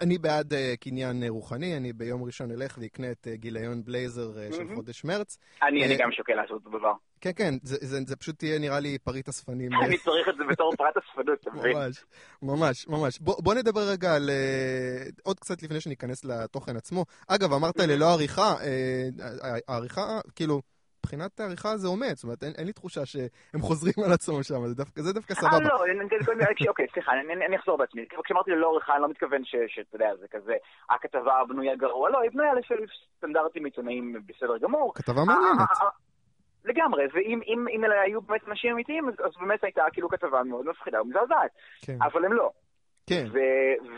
אני 0.00 0.18
בעד 0.18 0.52
uh, 0.52 0.56
קניין 0.80 1.22
רוחני, 1.28 1.76
אני 1.76 1.92
ביום 1.92 2.22
ראשון 2.22 2.50
אלך 2.50 2.78
ואקנה 2.80 3.10
את 3.10 3.26
uh, 3.26 3.36
גיליון 3.36 3.84
בלייזר 3.84 4.30
uh, 4.32 4.56
של 4.56 4.74
חודש 4.74 5.04
מרץ. 5.04 5.38
אני, 5.62 5.82
uh, 5.82 5.86
אני 5.86 5.96
גם 5.96 6.12
שוקל 6.12 6.32
לעשות 6.32 6.62
את 6.62 6.66
הדבר. 6.66 6.92
כן, 7.20 7.30
כן, 7.36 7.54
זה, 7.62 7.76
זה, 7.80 7.98
זה 8.06 8.16
פשוט 8.16 8.38
תהיה 8.38 8.58
נראה 8.58 8.80
לי 8.80 8.98
פריט 8.98 9.28
אספנים. 9.28 9.70
אני 9.84 9.98
צריך 9.98 10.28
את 10.28 10.34
זה 10.38 10.44
בתור 10.50 10.72
פרט 10.76 10.96
אספנות, 10.96 11.38
אתה 11.40 11.50
מבין? 11.50 11.76
ממש, 11.76 12.04
ממש, 12.42 12.88
ממש. 12.88 13.18
בוא, 13.18 13.42
בוא 13.42 13.54
נדבר 13.54 13.88
רגע 13.88 14.14
על... 14.14 14.30
uh, 14.30 15.20
עוד 15.22 15.40
קצת 15.40 15.62
לפני 15.62 15.80
שניכנס 15.80 16.24
לתוכן 16.24 16.76
עצמו. 16.76 17.04
אגב, 17.28 17.52
אמרת 17.52 17.78
ללא 17.78 18.12
עריכה, 18.12 18.54
העריכה, 19.68 20.20
כאילו... 20.34 20.62
מבחינת 21.04 21.40
העריכה 21.40 21.76
זה 21.76 21.88
עומד, 21.88 22.12
זאת 22.14 22.24
אומרת, 22.24 22.42
אין, 22.42 22.52
אין 22.58 22.66
לי 22.66 22.72
תחושה 22.72 23.06
שהם 23.06 23.60
חוזרים 23.60 23.94
על 24.06 24.12
עצמם 24.12 24.42
שם, 24.42 24.66
זה 24.66 24.74
דווקא, 24.74 25.02
זה 25.02 25.12
דווקא 25.12 25.34
סבבה. 25.34 25.56
אה, 25.56 25.60
לא, 25.60 25.74
אוקיי, 26.68 26.86
סליחה, 26.92 27.12
אני 27.46 27.56
אחזור 27.56 27.78
בעצמי. 27.78 28.04
כשאמרתי 28.24 28.50
ללא 28.50 28.70
עריכה, 28.72 28.92
אני 28.94 29.02
לא 29.02 29.08
מתכוון 29.08 29.42
שאתה 29.44 29.96
יודע, 29.96 30.16
זה 30.20 30.28
כזה, 30.28 30.54
הכתבה 30.90 31.40
בנויה 31.48 31.76
גרוע, 31.76 32.10
לא, 32.10 32.20
היא 32.20 32.30
בנויה 32.30 32.54
לפי 32.54 32.74
סטנדרטים 33.16 33.64
עיתונאיים 33.64 34.16
בסדר 34.26 34.58
גמור. 34.58 34.94
כתבה 34.94 35.24
מעניינת. 35.24 35.58
אה, 35.60 35.86
אה, 35.86 35.88
לגמרי, 36.64 37.04
ואם 37.14 37.84
אלה 37.84 38.00
היו 38.00 38.20
באמת 38.20 38.48
אנשים 38.48 38.72
אמיתיים, 38.72 39.08
אז 39.08 39.32
באמת 39.40 39.64
הייתה 39.64 39.82
כאילו 39.92 40.08
כתבה 40.08 40.42
מאוד 40.42 40.66
מפחידה 40.66 41.02
ומזעזעת. 41.02 41.50
כן. 41.82 41.96
אבל 42.02 42.24
הם 42.24 42.32
לא. 42.32 42.50
כן. 43.06 43.26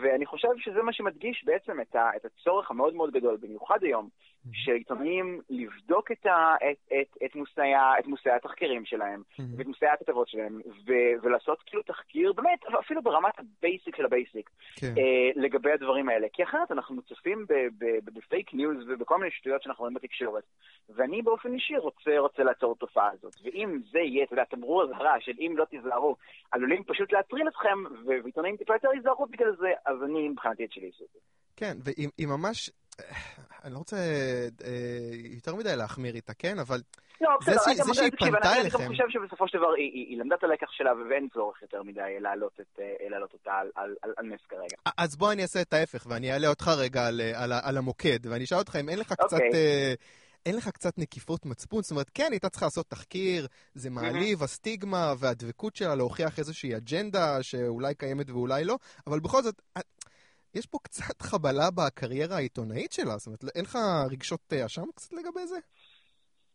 ואני 0.02 0.26
חושב 0.26 0.48
שזה 0.58 0.82
מה 0.82 0.92
שמדגיש 0.92 1.44
בעצם 1.46 1.80
את, 1.80 1.94
ה- 1.94 2.10
את 2.16 2.24
הצורך 2.24 2.70
המאוד 2.70 2.94
מאוד 2.94 3.10
גדול, 3.10 3.36
במיוחד 3.40 3.78
היום. 3.82 4.08
של 4.52 4.72
עיתונאים 4.72 5.40
לבדוק 5.50 6.12
את, 6.12 6.26
ה- 6.26 6.56
את, 6.70 6.92
את, 7.00 7.16
את, 7.24 7.34
מושאי, 7.34 7.72
את 7.98 8.06
מושאי 8.06 8.32
התחקירים 8.32 8.84
שלהם, 8.84 9.22
mm-hmm. 9.22 9.42
ואת 9.56 9.66
מושאי 9.66 9.88
הכתבות 9.88 10.28
שלהם, 10.28 10.60
ו- 10.86 11.14
ולעשות 11.22 11.62
כאילו 11.66 11.82
תחקיר, 11.82 12.32
באמת, 12.32 12.64
אפילו 12.80 13.02
ברמת 13.02 13.34
ה 13.38 13.48
basic 13.48 13.96
של 13.96 14.04
ה 14.04 14.11
basic, 14.11 14.50
כן. 14.76 14.94
אה, 14.98 15.42
לגבי 15.42 15.72
הדברים 15.72 16.08
האלה. 16.08 16.26
כי 16.32 16.42
אחרת 16.42 16.72
אנחנו 16.72 16.94
מוצפים 16.94 17.46
בפייק 18.04 18.54
ניוז 18.54 18.76
ובכל 18.88 19.18
מיני 19.18 19.30
שטויות 19.30 19.62
שאנחנו 19.62 19.82
רואים 19.82 19.94
בתקשורת. 19.94 20.44
ואני 20.88 21.22
באופן 21.22 21.54
אישי 21.54 21.76
רוצה, 21.76 22.18
רוצה 22.18 22.42
לעצור 22.42 22.72
את 22.72 22.76
התופעה 22.76 23.10
הזאת. 23.12 23.36
ואם 23.44 23.80
זה 23.90 23.98
יהיה, 23.98 24.24
אתה 24.24 24.32
יודע, 24.32 24.44
תמרור 24.44 24.82
אזהרה 24.82 25.20
של 25.20 25.32
אם 25.38 25.54
לא 25.56 25.64
תיזהרו, 25.64 26.16
עלולים 26.50 26.84
פשוט 26.84 27.12
להטריל 27.12 27.48
אתכם, 27.48 27.78
ועיתונאים 28.06 28.56
טיפה 28.56 28.74
יותר 28.74 28.88
היזהרות 28.90 29.30
בגלל 29.30 29.56
זה, 29.56 29.72
אז 29.86 30.02
אני 30.02 30.28
מבחינתי 30.28 30.64
את 30.64 30.72
שלי 30.72 30.86
אעשה 30.86 31.04
את 31.04 31.10
זה. 31.12 31.18
כן, 31.56 31.76
והיא 31.84 32.28
ממש, 32.28 32.70
אני 33.64 33.72
לא 33.72 33.78
רוצה 33.78 33.96
אה, 34.64 35.10
יותר 35.34 35.54
מדי 35.54 35.76
להחמיר 35.76 36.14
איתה, 36.14 36.34
כן? 36.34 36.58
אבל 36.58 36.80
לא, 37.20 37.30
זה, 37.44 37.52
זה, 37.52 37.82
זה 37.84 37.94
שהיא 37.94 38.10
פנתה 38.18 38.56
אליכם... 38.56 38.78
אני 38.78 38.86
גם 38.86 38.90
חושב 38.90 39.04
שבסופו 39.08 39.48
של 39.48 39.58
דבר 39.58 39.72
היא, 39.76 40.06
היא 40.08 40.18
למדה 40.18 40.34
את 40.34 40.44
הלקח 40.44 40.70
שלה 40.70 40.90
ואין 41.10 41.28
צורך 41.34 41.62
יותר 41.62 41.82
מדי 41.82 42.20
להעלות, 42.20 42.60
את, 42.60 42.80
אה, 42.80 43.08
להעלות 43.08 43.32
אותה 43.32 43.52
על, 43.52 43.70
על, 43.74 43.94
על, 44.02 44.12
על 44.16 44.26
נס 44.26 44.40
כרגע. 44.48 44.76
אז 44.96 45.16
בוא 45.16 45.32
אני 45.32 45.42
אעשה 45.42 45.62
את 45.62 45.72
ההפך 45.72 46.06
ואני 46.08 46.32
אעלה 46.32 46.48
אותך 46.48 46.70
רגע 46.78 47.06
על, 47.06 47.20
על, 47.34 47.52
על 47.62 47.76
המוקד 47.76 48.26
ואני 48.26 48.44
אשאל 48.44 48.58
אותך 48.58 48.76
אם 48.76 48.88
אין 48.88 48.98
לך 48.98 49.12
okay. 49.12 49.14
קצת... 49.14 49.32
אוקיי. 49.32 49.96
אין 50.46 50.56
לך 50.56 50.68
קצת 50.68 50.98
נקיפות 50.98 51.46
מצפון? 51.46 51.82
זאת 51.82 51.90
אומרת, 51.90 52.10
כן, 52.14 52.28
הייתה 52.30 52.48
צריכה 52.48 52.66
לעשות 52.66 52.86
תחקיר, 52.86 53.46
זה 53.74 53.90
מעליב, 53.90 54.42
הסטיגמה 54.42 55.14
והדבקות 55.18 55.76
שלה 55.76 55.94
להוכיח 55.94 56.38
איזושהי 56.38 56.76
אג'נדה 56.76 57.42
שאולי 57.42 57.94
קיימת 57.94 58.30
ואולי 58.30 58.64
לא, 58.64 58.78
אבל 59.06 59.20
בכל 59.20 59.42
זאת, 59.42 59.62
אה, 59.76 59.82
יש 60.54 60.66
פה 60.66 60.78
קצת 60.82 61.22
חבלה 61.22 61.70
בקריירה 61.70 62.36
העיתונאית 62.36 62.92
שלה, 62.92 63.18
זאת 63.18 63.26
אומרת, 63.26 63.44
אין 63.54 63.64
לך 63.64 63.78
רגשות 64.10 64.52
אשם 64.52 64.84
קצת 64.94 65.12
לגבי 65.12 65.46
זה? 65.46 65.56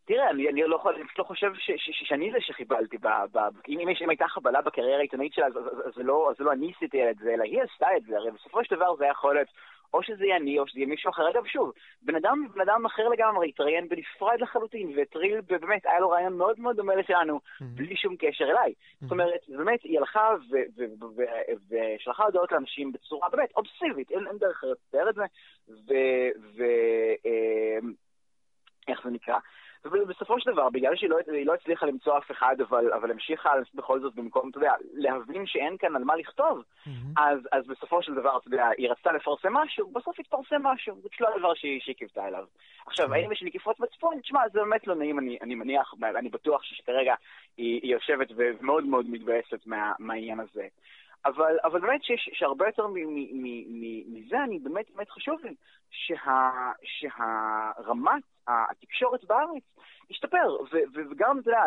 תראה, 0.08 0.30
אני, 0.30 0.50
אני 0.50 0.62
לא, 0.62 0.80
לא 1.18 1.24
חושב 1.24 1.52
ש, 1.56 1.72
ש, 1.72 1.90
ש, 1.92 2.08
שאני 2.08 2.32
זה 2.32 2.38
שחיבלתי. 2.42 2.98
ב, 2.98 3.08
ב, 3.32 3.38
אם, 3.68 3.80
אם, 3.80 3.88
אם 4.02 4.10
הייתה 4.10 4.28
חבלה 4.28 4.62
בקריירה 4.62 4.98
העיתונאית 4.98 5.34
שלה, 5.34 5.46
אז, 5.46 5.58
אז, 5.58 5.66
אז, 5.66 5.88
אז, 5.88 5.94
לא, 5.98 6.30
אז 6.32 6.36
לא 6.40 6.52
אני 6.52 6.72
עשיתי 6.76 7.10
את 7.10 7.18
זה, 7.18 7.34
אלא 7.34 7.44
היא 7.44 7.62
עשתה 7.62 7.88
את 7.98 8.04
זה. 8.04 8.18
הרי 8.18 8.32
בסופו 8.32 8.64
של 8.64 8.76
דבר 8.76 8.96
זה 8.96 9.06
יכול 9.06 9.36
להיות 9.36 9.48
או 9.94 10.04
שזה 10.04 10.26
יהיה 10.26 10.38
אני, 10.38 10.60
או 10.60 10.68
שזה 10.68 10.80
יהיה 10.80 10.88
מישהו 10.88 11.10
אחר. 11.10 11.30
אגב, 11.32 11.46
שוב, 11.46 11.72
בן 12.02 12.16
אדם, 12.16 12.48
בן 12.54 12.62
אדם 12.62 12.86
אחר 12.86 13.08
לגמרי 13.10 13.50
התראיין 13.50 13.90
בנפרד 13.90 14.42
לחלוטין, 14.42 14.94
והטריל, 14.98 15.42
באמת, 15.42 15.86
היה 15.86 16.00
לו 16.00 16.10
רעיון 16.10 16.38
מאוד 16.38 16.60
מאוד 16.60 16.76
דומה 16.76 16.96
לשלנו, 16.96 17.38
mm-hmm. 17.38 17.64
בלי 17.76 17.96
שום 17.96 18.16
קשר 18.20 18.46
אליי. 18.46 18.72
Mm-hmm. 18.72 19.02
זאת 19.02 19.12
אומרת, 19.12 19.40
באמת, 19.48 19.80
היא 19.84 20.00
הלכה 20.00 20.30
ושלחה 21.70 22.24
הודעות 22.24 22.52
לאנשים 22.52 22.92
בצורה 22.92 23.30
באמת 23.30 23.50
אובסיבית, 23.58 24.12
אין, 24.12 24.28
אין 24.28 24.38
דרך 24.38 24.64
לתאר 24.64 25.10
את 25.10 25.16
זה, 25.16 25.24
ו... 25.70 25.94
אה, 27.26 27.80
איך 28.88 29.02
זה 29.04 29.10
נקרא? 29.10 29.38
ובסופו 29.92 30.40
של 30.40 30.52
דבר, 30.52 30.70
בגלל 30.70 30.96
שהיא 30.96 31.10
לא, 31.10 31.18
לא 31.46 31.54
הצליחה 31.54 31.86
למצוא 31.86 32.18
אף 32.18 32.32
אחד, 32.32 32.56
אבל, 32.62 32.94
אבל 32.94 33.12
המשיכה 33.12 33.52
בכל 33.74 34.00
זאת 34.00 34.16
במקום, 34.16 34.50
אתה 34.50 34.58
יודע, 34.58 34.74
להבין 34.94 35.46
שאין 35.46 35.78
כאן 35.78 35.96
על 35.96 36.04
מה 36.04 36.16
לכתוב, 36.16 36.60
mm-hmm. 36.60 36.90
אז, 37.18 37.40
אז 37.52 37.68
בסופו 37.68 38.04
של 38.04 38.14
דבר, 38.14 38.38
אתה 38.38 38.48
יודע, 38.48 38.68
היא 38.78 38.90
רצתה 38.90 39.12
לפרסם 39.12 39.54
משהו, 39.54 39.92
בסוף 39.92 40.20
התפרסם 40.20 40.64
משהו, 40.64 40.96
זה 41.02 41.10
פשוט 41.10 41.22
לא 41.22 41.36
הדבר 41.36 41.54
שהיא, 41.54 41.82
שהיא 41.82 41.96
קיוותה 41.96 42.28
אליו. 42.28 42.46
עכשיו, 42.86 43.10
mm-hmm. 43.10 43.16
האם 43.16 43.32
יש 43.32 43.44
נקיפות 43.44 43.80
מצפון? 43.80 44.20
תשמע, 44.22 44.50
זה 44.54 44.60
באמת 44.60 44.88
לא 44.88 44.96
נעים, 44.96 45.20
אני, 45.20 45.38
אני 45.42 45.56
מניח, 45.56 45.94
אני 46.16 46.30
בטוח 46.30 46.64
שכרגע 46.64 47.16
היא, 47.58 47.80
היא 47.84 47.94
יושבת 47.94 48.28
ומאוד 48.36 48.86
מאוד 48.86 49.06
מתבאסת 49.10 49.60
מה, 49.66 49.94
מהעניין 50.00 50.40
הזה. 50.40 50.68
אבל, 51.26 51.58
אבל 51.64 51.80
באמת 51.80 52.04
שיש, 52.04 52.30
שהרבה 52.34 52.66
יותר 52.66 52.88
מזה, 52.88 54.44
אני 54.44 54.60
באמת, 54.60 54.86
באמת 54.96 55.10
חשוב 55.10 55.40
לי 55.44 55.56
שה, 55.92 56.72
שהרמת 56.84 58.24
התקשורת 58.48 59.26
בארץ 59.26 59.64
השתפר, 60.12 60.58
וגם, 61.12 61.40
אתה 61.40 61.50
יודע, 61.50 61.64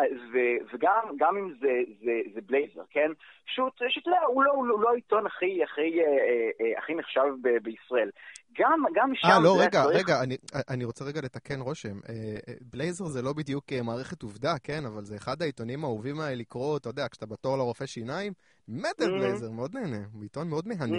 וגם 0.73 1.15
גם 1.19 1.37
אם 1.37 1.53
זה, 1.59 1.81
זה, 2.03 2.11
זה 2.33 2.41
בלייזר, 2.41 2.81
כן? 2.89 3.11
פשוט, 3.45 3.73
שאתה 3.89 4.09
יודע, 4.09 4.19
הוא 4.27 4.43
לא, 4.43 4.51
הוא 4.51 4.67
לא 4.67 4.89
העיתון 4.89 5.25
הכי, 5.25 5.63
הכי, 5.63 6.01
אה, 6.01 6.05
אה, 6.61 6.79
הכי 6.79 6.95
נחשב 6.95 7.33
ב, 7.41 7.49
בישראל. 7.63 8.09
גם, 8.59 8.83
גם 8.93 9.11
שם... 9.15 9.27
אה, 9.27 9.39
לא, 9.43 9.55
רגע, 9.59 9.83
צריך... 9.83 9.97
רגע, 9.97 10.23
אני, 10.23 10.37
אני 10.69 10.85
רוצה 10.85 11.05
רגע 11.05 11.21
לתקן 11.21 11.61
רושם. 11.61 11.99
בלייזר 12.61 13.05
זה 13.05 13.21
לא 13.21 13.33
בדיוק 13.33 13.65
מערכת 13.83 14.23
עובדה, 14.23 14.53
כן? 14.63 14.85
אבל 14.85 15.01
זה 15.03 15.15
אחד 15.15 15.41
העיתונים 15.41 15.83
האהובים 15.83 16.19
האלה 16.19 16.35
לקרוא, 16.35 16.77
אתה 16.77 16.89
יודע, 16.89 17.07
כשאתה 17.11 17.25
בתור 17.25 17.57
לרופא 17.57 17.85
שיניים, 17.85 18.33
מת 18.67 19.01
על 19.01 19.07
mm-hmm. 19.07 19.11
בלייזר, 19.11 19.51
מאוד 19.51 19.75
נהנה, 19.75 20.05
הוא 20.13 20.23
עיתון 20.23 20.49
מאוד 20.49 20.67
מהנה. 20.67 20.97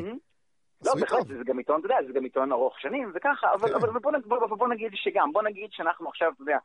לא, 0.84 0.92
בהחלט, 1.00 1.26
זה 1.26 1.44
גם 1.44 1.58
עיתון, 1.58 1.80
אתה 1.80 1.86
יודע, 1.86 1.96
זה 2.06 2.12
גם 2.12 2.24
עיתון 2.24 2.52
ארוך 2.52 2.80
שנים 2.80 3.12
וככה, 3.14 3.46
אבל, 3.54 3.68
כן. 3.68 3.74
אבל 3.74 3.88
בוא, 3.98 4.12
בוא, 4.46 4.56
בוא 4.56 4.68
נגיד 4.68 4.92
שגם, 4.94 5.32
בוא 5.32 5.42
נגיד 5.42 5.72
שאנחנו 5.72 6.08
עכשיו, 6.08 6.32
אתה 6.32 6.42
יודע, 6.42 6.58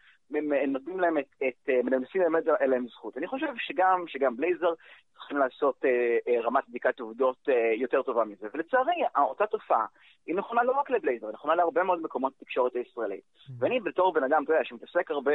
נותנים 0.68 1.00
להם 1.00 1.18
את, 1.18 1.36
את 1.48 1.70
מנסים 1.84 2.22
ללמד 2.22 2.50
עליהם 2.60 2.88
זכות. 2.88 3.18
אני 3.18 3.28
חושב 3.28 3.48
שגם, 3.58 4.04
שגם 4.08 4.38
בלייזר 4.38 4.74
צריכים 5.14 5.38
לעשות 5.38 5.86
אה, 5.86 6.18
אה, 6.28 6.42
רמת 6.42 6.70
בדיקת 6.70 7.00
עובדות 7.00 7.50
אה, 7.50 7.74
יותר 7.76 8.02
טובה 8.02 8.26
מזה. 8.26 8.48
ולצערי, 8.54 9.04
אותה 9.18 9.46
תופעה 9.48 9.86
היא 10.28 10.36
נכונה 10.36 10.64
לא 10.64 10.72
רק 10.72 10.90
לבלייזר, 10.90 11.28
היא 11.28 11.34
נכונה 11.34 11.56
להרבה 11.56 11.84
מאוד 11.84 12.02
מקומות 12.02 12.34
בתקשורת 12.38 12.76
הישראלית. 12.76 13.22
Mm-hmm. 13.22 13.52
ואני 13.60 13.80
בתור 13.80 14.14
בן 14.14 14.24
אדם, 14.24 14.44
אתה 14.44 14.54
יודע, 14.54 14.64
שמתעסק 14.66 15.12
הרבה 15.12 15.32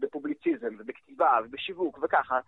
בפובליציזם 0.00 0.74
ובכתיבה 0.78 1.38
ובשיווק 1.44 1.98
וככה, 2.02 2.40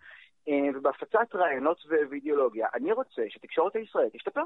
אה, 0.47 0.69
ובהפצת 0.75 1.35
רעיונות 1.35 1.77
ואידיאולוגיה, 1.87 2.67
אני 2.73 2.91
רוצה 2.91 3.21
שתקשורת 3.29 3.75
הישראלית 3.75 4.13
תשתפר. 4.13 4.43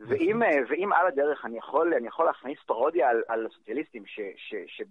ואם, 0.00 0.42
אה, 0.42 0.48
ואם 0.68 0.92
על 0.92 1.06
הדרך 1.06 1.44
אני 1.44 1.58
יכול, 1.58 1.94
אני 1.94 2.08
יכול 2.08 2.26
להכניס 2.26 2.58
פרודיה 2.66 3.08
על, 3.08 3.22
על 3.28 3.46
הסוציאליסטים 3.46 4.06
ש, 4.06 4.20
ש, 4.36 4.54
ש, 4.66 4.82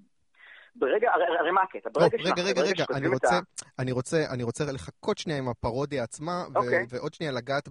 ברגע, 0.76 1.12
הרי 1.40 1.52
מה 1.52 1.62
הקטע? 1.62 1.90
ברגע 1.94 2.18
רגע, 2.18 2.44
רגע, 2.44 2.62
רגע, 2.62 2.86
אני 2.94 3.08
רוצה, 3.08 3.40
אני, 3.80 3.92
רוצה, 3.92 4.26
אני 4.30 4.44
רוצה 4.44 4.64
לחכות 4.74 5.18
שנייה 5.18 5.40
עם 5.40 5.50
הפרודיה 5.50 6.04
עצמה, 6.04 6.44
אוקיי. 6.56 6.86
ועוד 6.90 7.14
שנייה 7.14 7.32
לגעת 7.32 7.70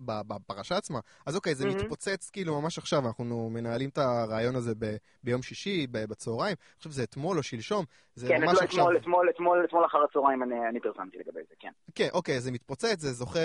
בפרשה 0.00 0.76
עצמה. 0.76 0.98
אז 1.26 1.36
אוקיי, 1.36 1.54
זה 1.54 1.68
מתפוצץ 1.68 2.30
כאילו 2.30 2.60
ממש 2.60 2.78
עכשיו, 2.78 3.06
אנחנו 3.06 3.50
מנהלים 3.50 3.88
את 3.88 3.98
הרעיון 3.98 4.56
הזה 4.56 4.74
ב- 4.78 4.96
ביום 5.22 5.42
שישי, 5.42 5.86
בצהריים, 5.90 6.56
אני 6.58 6.78
חושב 6.78 6.90
שזה 6.90 7.02
אתמול 7.02 7.38
או 7.38 7.42
שלשום, 7.42 7.84
זה 8.18 8.28
כן, 8.28 8.42
ממש 8.44 8.54
לא, 8.54 8.64
עכשיו... 8.64 8.86
כן, 8.86 8.96
אתמול, 8.96 9.30
אתמול, 9.30 9.64
אתמול 9.64 9.86
אחר 9.86 9.98
הצהריים 10.02 10.42
אני, 10.42 10.68
אני 10.68 10.80
פרסמתי 10.80 11.18
לגבי 11.18 11.40
זה, 11.48 11.54
כן. 11.60 11.70
כן, 11.94 12.08
אוקיי, 12.12 12.40
זה 12.40 12.52
מתפוצץ, 12.52 13.00
זה 13.00 13.12
זוכה 13.12 13.40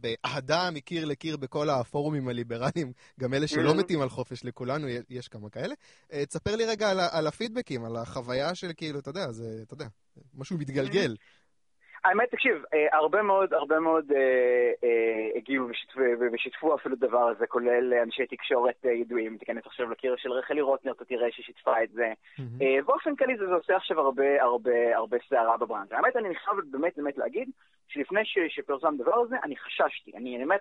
באהדה 0.00 0.70
מקיר 0.72 1.04
לקיר 1.04 1.36
בכל 1.36 1.70
הפורומים 1.70 2.28
הליברליים, 2.28 2.92
גם 3.20 3.34
אלה 3.34 3.46
שלא 3.46 3.74
מתים 3.74 4.00
על 4.00 4.08
חופש 4.08 4.44
לכולנו, 4.44 4.86
יש 5.10 5.28
כמה 5.28 5.50
כאלה. 5.50 5.74
אה, 6.12 6.26
תספר 6.26 6.56
לי 6.56 6.64
רגע 6.64 6.90
על, 6.90 7.00
על 7.12 7.26
הפידבקים, 7.26 7.84
על 7.84 7.96
החוויה 7.96 8.54
של 8.54 8.70
כאילו, 8.76 8.98
אתה 8.98 9.10
יודע, 9.10 9.32
זה, 9.32 9.60
אתה 9.62 9.74
יודע, 9.74 9.86
משהו 10.34 10.58
מתגלגל. 10.58 11.16
האמת, 12.04 12.30
תקשיב, 12.30 12.64
אה, 12.74 12.96
הרבה 12.96 13.22
מאוד, 13.22 13.54
הרבה 13.54 13.80
מאוד 13.80 14.12
אה, 14.12 14.18
אה, 14.84 15.28
הגיעו 15.36 15.68
ושיתפו, 15.68 16.00
ושיתפו 16.32 16.74
אפילו 16.74 16.96
דבר 16.96 17.28
הזה, 17.28 17.46
כולל 17.46 17.94
אנשי 18.02 18.26
תקשורת 18.26 18.84
ידועים. 18.84 19.38
תיכנס 19.38 19.66
עכשיו 19.66 19.90
לקיר 19.90 20.16
של 20.16 20.32
רחלי 20.32 20.60
רוטנר, 20.60 20.92
אתה 20.92 21.04
תראה 21.04 21.28
ששיתפה 21.30 21.82
את 21.82 21.90
זה. 21.90 22.12
באופן 22.86 23.16
כללי 23.16 23.36
זה 23.36 23.44
עושה 23.44 23.76
עכשיו 23.76 24.00
הרבה 24.00 24.42
הרבה 24.42 24.96
הרבה 24.96 25.16
סערה 25.28 25.56
בברנז'. 25.56 25.92
האמת, 25.92 26.16
אני 26.16 26.34
חייב 26.34 26.56
באמת 26.70 26.96
באמת 26.96 27.18
להגיד 27.18 27.48
שלפני 27.88 28.20
שפרסם 28.48 28.96
דבר 28.96 29.14
הזה, 29.14 29.36
אני 29.44 29.56
חששתי. 29.56 30.12
אני 30.16 30.38
באמת 30.38 30.60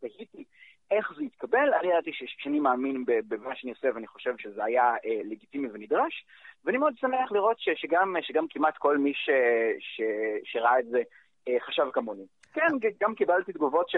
תהיתי 0.00 0.44
איך 0.90 1.12
זה 1.16 1.24
יתקבל. 1.24 1.74
אני 1.80 1.88
ידעתי 1.88 2.10
שאני 2.12 2.60
מאמין 2.60 3.04
במה 3.06 3.56
שאני 3.56 3.72
עושה 3.72 3.88
ואני 3.94 4.06
חושב 4.06 4.34
שזה 4.38 4.64
היה 4.64 4.94
לגיטימי 5.24 5.68
ונדרש. 5.72 6.24
ואני 6.64 6.78
מאוד 6.78 6.94
שמח 6.96 7.32
לראות 7.32 7.56
שגם, 7.58 8.16
שגם 8.20 8.46
כמעט 8.50 8.76
כל 8.76 8.98
מי 8.98 9.14
ש, 9.14 9.30
ש, 9.78 10.00
שראה 10.44 10.78
את 10.78 10.86
זה 10.86 11.02
אה, 11.48 11.60
חשב 11.60 11.86
כמוני. 11.92 12.26
כן, 12.52 12.68
גם 13.00 13.14
קיבלתי 13.14 13.52
תגובות 13.52 13.90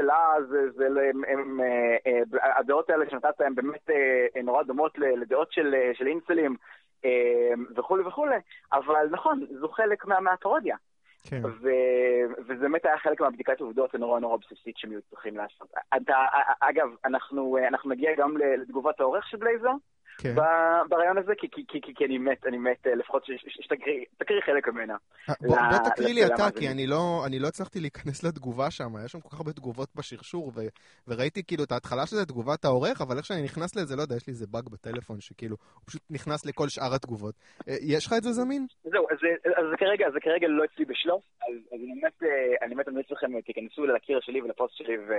הם, 1.11 1.25
הם, 1.29 1.61
אה, 1.61 1.97
אה, 2.07 2.59
הדעות 2.59 2.91
האלה 2.91 3.11
שנתת 3.11 3.41
הן 3.41 3.55
באמת 3.55 3.91
נורא 4.45 4.63
דומות 4.63 4.99
לדעות 4.99 5.53
של, 5.53 5.75
של 5.95 6.07
אינסלים 6.07 6.57
וכולי 7.77 8.03
וכולי, 8.03 8.37
אבל 8.73 9.07
נכון, 9.11 9.47
זו 9.61 9.69
חלק 9.69 10.05
מה, 10.05 10.21
מהפרודיה. 10.21 10.77
כן. 11.29 11.43
ו- 11.45 12.43
וזה 12.47 12.61
באמת 12.61 12.85
היה 12.85 12.99
חלק 12.99 13.21
מהבדיקת 13.21 13.61
עובדות 13.61 13.95
הנורא 13.95 14.21
נורא 14.21 14.37
בסיסית 14.37 14.77
שהם 14.79 14.91
היו 14.91 15.01
צריכים 15.11 15.37
לעשות. 15.37 15.69
אתה, 15.97 16.17
אגב, 16.61 16.89
אנחנו, 17.05 17.59
אנחנו 17.69 17.91
נגיע 17.91 18.15
גם 18.17 18.37
לתגובת 18.37 19.01
העורך 19.01 19.27
של 19.27 19.37
בלייזר, 19.37 19.73
כן. 20.23 20.35
ברעיון 20.89 21.19
הזה, 21.19 21.33
כי, 21.39 21.47
כי, 21.51 21.65
כי, 21.69 21.95
כי 21.95 22.05
אני 22.05 22.19
מת, 22.19 22.47
אני 22.47 22.59
מת, 22.59 22.87
אה, 22.87 22.95
לפחות 22.95 23.25
שתקריא 23.25 24.41
חלק 24.47 24.69
ממנה. 24.69 24.97
אה, 25.29 25.35
בוא, 25.41 25.57
ל, 25.57 25.61
בוא 25.71 25.91
תקריא 25.91 26.15
לי 26.15 26.27
אתה, 26.27 26.49
כי 26.59 26.69
אני 26.69 26.87
לא, 26.87 27.23
אני 27.27 27.39
לא 27.39 27.49
הצלחתי 27.49 27.81
להיכנס 27.81 28.25
לתגובה 28.25 28.71
שם, 28.71 28.97
היה 28.97 29.09
שם 29.09 29.21
כל 29.21 29.29
כך 29.29 29.39
הרבה 29.41 29.53
תגובות 29.53 29.89
בשרשור, 29.95 30.53
ו, 30.55 30.61
וראיתי 31.09 31.43
כאילו 31.47 31.65
את 31.65 31.73
ההתחלה 31.73 32.07
של 32.07 32.17
זה, 32.17 32.27
תגובת 32.27 32.65
העורך, 32.65 33.01
אבל 33.01 33.17
איך 33.17 33.27
שאני 33.27 33.43
נכנס 33.43 33.77
לזה, 33.77 33.97
לא 33.97 34.03
יודע, 34.03 34.17
יש 34.17 34.27
לי 34.27 34.31
איזה 34.31 34.47
באג 34.51 34.69
בטלפון, 34.69 35.21
שכאילו, 35.21 35.57
הוא 35.75 35.83
פשוט 35.87 36.03
נכנס 36.11 36.47
לכל 36.47 36.69
שאר 36.69 36.95
התגובות. 36.95 37.35
אה, 37.69 37.75
יש 37.81 38.07
לך 38.07 38.13
את 38.19 38.23
זה 38.23 38.33
זמין? 38.33 38.67
זהו, 38.85 39.07
אז, 39.11 39.19
אז 39.57 39.65
זה 39.71 39.77
כרגע, 39.77 40.11
זה 40.11 40.21
כרגע 40.21 40.49
לא 40.49 40.65
אצלי 40.65 40.85
בשלוף, 40.85 41.23
אז, 41.49 41.55
אז 41.73 41.81
אני 41.81 42.01
באמת, 42.01 42.23
אני 42.63 42.75
באמת 42.75 42.89
ממליץ 42.89 43.11
לכם, 43.11 43.41
תיכנסו 43.41 43.87
לקיר 43.87 44.21
שלי 44.21 44.43
ולפוסט 44.43 44.77
שלי 44.77 44.99
ו, 45.09 45.13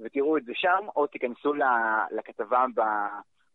ותראו 0.00 0.36
את 0.36 0.44
זה 0.44 0.52
שם, 0.54 0.86
או 0.96 1.06
תיכנסו 1.06 1.52
לכתבה 2.16 2.64
ב... 2.74 2.80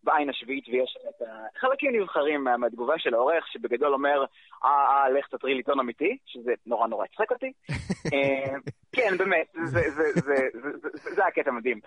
בעין 0.07 0.29
השביעית 0.29 0.67
ויש 0.69 0.97
את 1.09 1.21
החלקים 1.55 1.95
נבחרים 1.95 2.43
מהתגובה 2.43 2.93
של 2.97 3.13
העורך, 3.13 3.47
שבגדול 3.47 3.93
אומר, 3.93 4.25
אה, 4.65 4.69
אה, 4.69 5.09
לך 5.09 5.27
תטריל 5.27 5.57
עיתון 5.57 5.79
אמיתי, 5.79 6.17
שזה 6.25 6.51
נורא 6.65 6.87
נורא 6.87 7.05
הצחק 7.05 7.31
אותי. 7.31 7.51
אה, 8.13 8.55
כן, 8.91 9.17
באמת, 9.17 9.47
זה 11.15 11.25
הקטע 11.25 11.51
מדהים. 11.51 11.79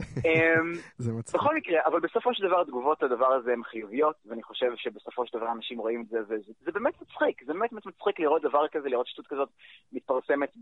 אמ, 0.00 0.72
בכל 1.34 1.56
מקרה, 1.56 1.80
אבל 1.86 2.00
בסופו 2.00 2.34
של 2.34 2.46
דבר 2.46 2.60
התגובות 2.60 3.02
לדבר 3.02 3.26
הזה 3.26 3.52
הן 3.52 3.62
חיוביות, 3.62 4.16
ואני 4.26 4.42
חושב 4.42 4.66
שבסופו 4.76 5.26
של 5.26 5.38
דבר 5.38 5.52
אנשים 5.52 5.78
רואים 5.78 6.02
את 6.02 6.08
זה, 6.08 6.18
וזה 6.28 6.72
באמת 6.72 6.94
מצחיק, 7.02 7.44
זה 7.46 7.52
באמת 7.52 7.72
מצחיק 7.72 8.20
לראות 8.20 8.42
דבר 8.42 8.68
כזה, 8.72 8.88
לראות 8.88 9.06
שטות 9.06 9.26
כזאת 9.26 9.48
מתפרסמת 9.92 10.52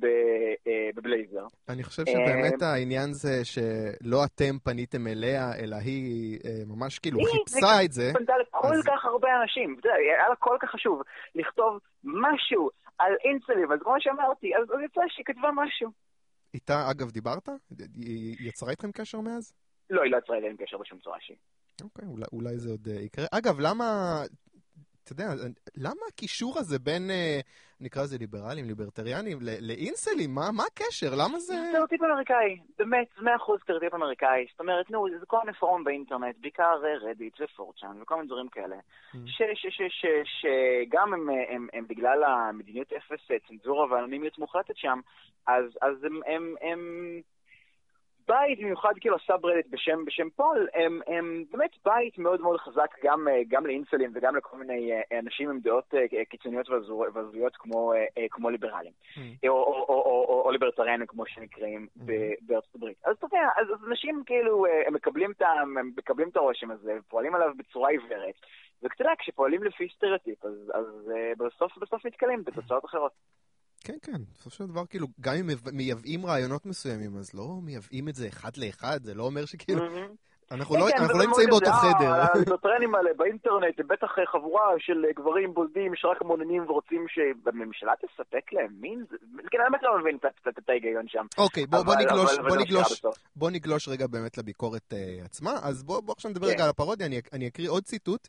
אה, 0.66 0.90
בבלייזר. 0.94 1.46
אני 1.68 1.82
חושב 1.82 2.02
שבאמת 2.06 2.62
אמ, 2.62 2.68
העניין 2.68 3.12
זה 3.12 3.44
שלא 3.44 4.24
אתם 4.24 4.58
פניתם 4.64 5.06
אליה, 5.06 5.54
אלא 5.62 5.76
היא 5.76 6.38
אה, 6.44 6.50
ממש 6.66 6.98
כאילו 6.98 7.18
חיפשה 7.24 7.84
את 7.84 7.92
זה. 7.92 8.02
היא 8.02 8.14
פנתה 8.14 8.32
לכל 8.40 8.82
כך 8.86 9.04
הרבה 9.04 9.28
אנשים, 9.42 9.76
היה 9.84 10.28
לה 10.28 10.36
כל 10.36 10.56
כך 10.60 10.70
חשוב 10.70 11.02
לכתוב 11.34 11.78
משהו 12.04 12.70
על 12.98 13.12
אינסטליב, 13.24 13.72
אז 13.72 13.78
כמו 13.82 13.94
שאמרתי, 13.98 14.56
אז 14.56 14.62
יצא 14.84 15.00
שהיא 15.08 15.24
כתבה 15.24 15.48
משהו. 15.54 15.90
איתה, 16.54 16.90
אגב, 16.90 17.10
דיברת? 17.10 17.48
היא 17.94 18.48
יצרה 18.48 18.70
איתכם 18.70 18.92
קשר 18.92 19.20
מאז? 19.20 19.52
לא, 19.90 20.02
היא 20.02 20.12
לא 20.12 20.16
יצרה 20.16 20.36
איתכם 20.36 20.64
קשר 20.64 20.78
בשום 20.78 20.98
צורה 20.98 21.18
שהיא. 21.20 21.36
אוקיי, 21.82 22.08
אולי, 22.08 22.24
אולי 22.32 22.58
זה 22.58 22.70
עוד 22.70 22.88
אה, 22.88 22.90
יקרה. 22.90 23.26
אגב, 23.30 23.60
למה, 23.60 24.20
אתה 25.04 25.12
יודע, 25.12 25.24
למה 25.76 26.00
הקישור 26.08 26.58
הזה 26.58 26.78
בין, 26.78 27.10
אה, 27.10 27.42
נקרא 27.80 28.02
לזה 28.02 28.18
ליברלים, 28.18 28.64
ליברטריאנים, 28.64 29.38
לאינסלים? 29.60 30.34
מה, 30.34 30.52
מה 30.52 30.62
הקשר? 30.66 31.10
למה 31.14 31.38
זה... 31.38 31.54
זה 31.54 31.66
סטריאוטיפ 31.68 32.02
אמריקאי, 32.02 32.58
באמת, 32.78 33.06
100% 33.18 33.22
סטריאוטיפ 33.62 33.94
אמריקאי. 33.94 34.46
זאת 34.50 34.60
אומרת, 34.60 34.90
נו, 34.90 35.06
זה 35.20 35.26
כל 35.26 35.38
מיני 35.44 35.52
פורום 35.52 35.84
באינטרנט, 35.84 36.36
בעיקר 36.40 36.74
Reddit 37.02 37.40
ו 37.40 37.51
4chan 37.51 38.02
וכל 38.02 38.14
מיני 38.14 38.26
דברים 38.26 38.48
כאלה, 38.48 38.76
mm. 38.76 39.18
שגם 40.24 41.14
הם, 41.14 41.28
הם, 41.48 41.68
הם 41.72 41.86
בגלל 41.88 42.24
המדיניות 42.24 42.92
אפס 42.92 43.20
צנזורה 43.48 43.92
ואנונימיות 43.92 44.38
מוחלטת 44.38 44.76
שם, 44.76 45.00
אז, 45.46 45.64
אז 45.82 46.04
הם, 46.04 46.20
הם, 46.26 46.54
הם 46.60 46.80
בית, 48.28 48.58
במיוחד 48.58 48.92
כאילו 49.00 49.16
ה 49.16 49.21
subreddit 49.21 49.64
בשם, 49.70 50.04
בשם 50.04 50.30
pol, 50.36 50.68
הם, 50.74 51.00
הם 51.06 51.44
באמת 51.52 51.70
בית 51.84 52.18
מאוד 52.18 52.40
מאוד 52.40 52.60
חזק 52.60 52.94
גם, 53.04 53.28
אה, 53.28 53.42
גם 53.48 53.66
לאינסלים 53.66 54.12
וגם 54.14 54.36
לכל 54.36 54.56
מיני 54.56 54.92
אה, 54.92 55.18
אנשים 55.18 55.50
עם 55.50 55.60
דעות 55.60 55.94
אה, 55.94 56.24
קיצוניות 56.24 56.68
והזויות 57.14 57.56
כמו, 57.56 57.92
כמו 58.30 58.50
ליברלים, 58.50 58.92
mm. 59.14 59.20
או, 59.48 59.54
או, 59.54 59.86
או, 59.88 60.24
או, 60.28 60.42
או 60.44 60.50
ליברטריאנים 60.50 61.06
כמו 61.06 61.26
שנקראים 61.26 61.86
mm. 61.98 62.02
בארצות 62.40 62.74
הברית. 62.74 62.96
אז 63.04 63.16
אתה 63.16 63.26
יודע, 63.26 63.48
אז 63.56 63.66
אנשים 63.88 64.22
כאילו, 64.26 64.66
הם 64.86 64.94
מקבלים 64.94 65.30
את, 65.30 65.42
הם 65.42 65.92
מקבלים 65.96 66.28
את 66.28 66.36
הרושם 66.36 66.70
הזה, 66.70 66.96
ופועלים 66.98 67.34
עליו 67.34 67.52
בצורה 67.56 67.90
עיוורת, 67.90 68.34
יודע, 69.00 69.12
כשפועלים 69.18 69.64
לפי 69.64 69.88
סטריאוטיפ, 69.96 70.44
אז, 70.44 70.72
אז 70.74 71.10
בסוף 71.38 71.78
בסוף 71.78 72.06
נתקלים 72.06 72.44
בתוצאות 72.44 72.84
אחרות. 72.84 73.12
כן, 73.84 73.96
כן, 74.02 74.22
בסופו 74.34 74.50
של 74.50 74.66
דבר, 74.66 74.86
כאילו, 74.86 75.06
גם 75.20 75.34
אם 75.34 75.50
מייבאים 75.72 76.26
רעיונות 76.26 76.66
מסוימים, 76.66 77.16
אז 77.16 77.34
לא 77.34 77.60
מייבאים 77.62 78.08
את 78.08 78.14
זה 78.14 78.28
אחד 78.28 78.56
לאחד, 78.56 79.04
זה 79.04 79.14
לא 79.14 79.22
אומר 79.22 79.44
שכאילו... 79.44 79.82
אנחנו 80.50 80.76
לא, 80.76 80.86
כן, 80.90 81.02
לא 81.18 81.26
נמצאים 81.26 81.48
באותו 81.50 81.72
חדר. 81.72 82.12
הטרנים 82.54 82.94
האלה 82.94 83.10
באינטרנט, 83.16 83.80
בטח 83.88 84.08
חבורה 84.32 84.64
של 84.78 85.04
גברים 85.16 85.54
בולדים 85.54 85.92
שרק 85.94 86.22
מוננים 86.22 86.62
ורוצים 86.68 87.06
שהממשלה 87.08 87.92
תספק 87.96 88.52
להם 88.52 88.70
מין, 88.80 89.04
כן, 89.50 89.58
האמת 89.64 89.82
לא 89.82 89.98
מבין 90.00 90.18
את 90.48 90.68
ההיגיון 90.68 91.04
שם. 91.08 91.26
אוקיי, 91.38 91.66
בוא 93.36 93.50
נגלוש 93.50 93.88
רגע 93.88 94.06
באמת 94.06 94.38
לביקורת 94.38 94.92
עצמה. 95.24 95.52
אז 95.62 95.82
בוא 95.82 96.14
עכשיו 96.16 96.30
נדבר 96.30 96.46
רגע 96.46 96.64
על 96.64 96.70
הפרודיה, 96.70 97.06
אני 97.32 97.48
אקריא 97.48 97.70
עוד 97.70 97.82
ציטוט 97.82 98.28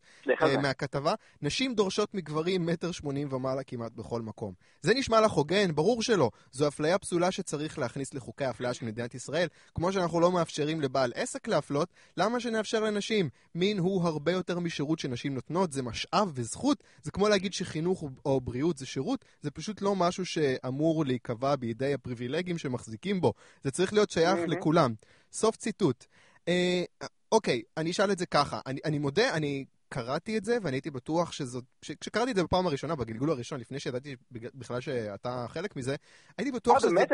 מהכתבה. 0.61 1.13
נשים 1.41 1.73
דורשות 1.73 2.13
מגברים 2.13 2.65
מטר 2.65 2.91
שמונים 2.91 3.33
ומעלה 3.33 3.63
כמעט 3.63 3.91
בכל 3.91 4.21
מקום. 4.21 4.53
זה 4.81 4.93
נשמע 4.93 5.21
לך 5.21 5.31
הוגן? 5.31 5.71
ברור 5.75 6.03
שלא. 6.03 6.29
זו 6.51 6.67
אפליה 6.67 6.97
פסולה 6.97 7.31
שצריך 7.31 7.79
להכניס 7.79 8.13
לחוקי 8.13 8.45
האפליה 8.45 8.73
של 8.73 8.85
מדינת 8.85 9.15
ישראל. 9.15 9.47
כמו 9.75 9.91
שאנחנו 9.91 10.19
לא 10.19 10.31
מאפשרים 10.31 10.81
לבעל 10.81 11.11
עסק 11.15 11.47
להפלות, 11.47 11.89
למה 12.17 12.39
שנאפשר 12.39 12.79
לנשים? 12.79 13.29
מין 13.55 13.77
הוא 13.77 14.03
הרבה 14.03 14.31
יותר 14.31 14.59
משירות 14.59 14.99
שנשים 14.99 15.33
נותנות, 15.33 15.71
זה 15.71 15.83
משאב 15.83 16.31
וזכות. 16.33 16.83
זה 17.01 17.11
כמו 17.11 17.29
להגיד 17.29 17.53
שחינוך 17.53 18.03
או 18.25 18.41
בריאות 18.41 18.77
זה 18.77 18.85
שירות, 18.85 19.25
זה 19.41 19.51
פשוט 19.51 19.81
לא 19.81 19.95
משהו 19.95 20.25
שאמור 20.25 21.05
להיקבע 21.05 21.55
בידי 21.55 21.93
הפריבילגים 21.93 22.57
שמחזיקים 22.57 23.21
בו. 23.21 23.33
זה 23.63 23.71
צריך 23.71 23.93
להיות 23.93 24.09
שייך 24.09 24.39
mm-hmm. 24.39 24.47
לכולם. 24.47 24.93
סוף 25.31 25.55
ציטוט. 25.55 26.05
אה, 26.47 26.83
אוקיי, 27.31 27.61
אני 27.77 27.91
אשאל 27.91 28.11
את 28.11 28.17
זה 28.17 28.25
ככה. 28.25 28.59
אני, 28.67 28.79
אני 28.85 28.99
מודה, 28.99 29.33
אני 29.33 29.65
קראתי 29.89 30.37
את 30.37 30.45
זה, 30.45 30.57
ואני 30.61 30.75
הייתי 30.75 30.91
בטוח 30.91 31.31
שזאת... 31.31 31.63
כשקראתי 31.81 32.31
את 32.31 32.35
זה 32.35 32.43
בפעם 32.43 32.67
הראשונה, 32.67 32.95
בגלגול 32.95 33.29
הראשון, 33.29 33.59
לפני 33.59 33.79
שידעתי 33.79 34.15
בכלל 34.31 34.81
שאתה 34.81 35.45
חלק 35.47 35.75
מזה, 35.75 35.95
הייתי 36.37 36.51
בטוח 36.51 36.79
שזאת... 36.79 36.91
אה, 36.91 36.95
באמת? 36.95 37.11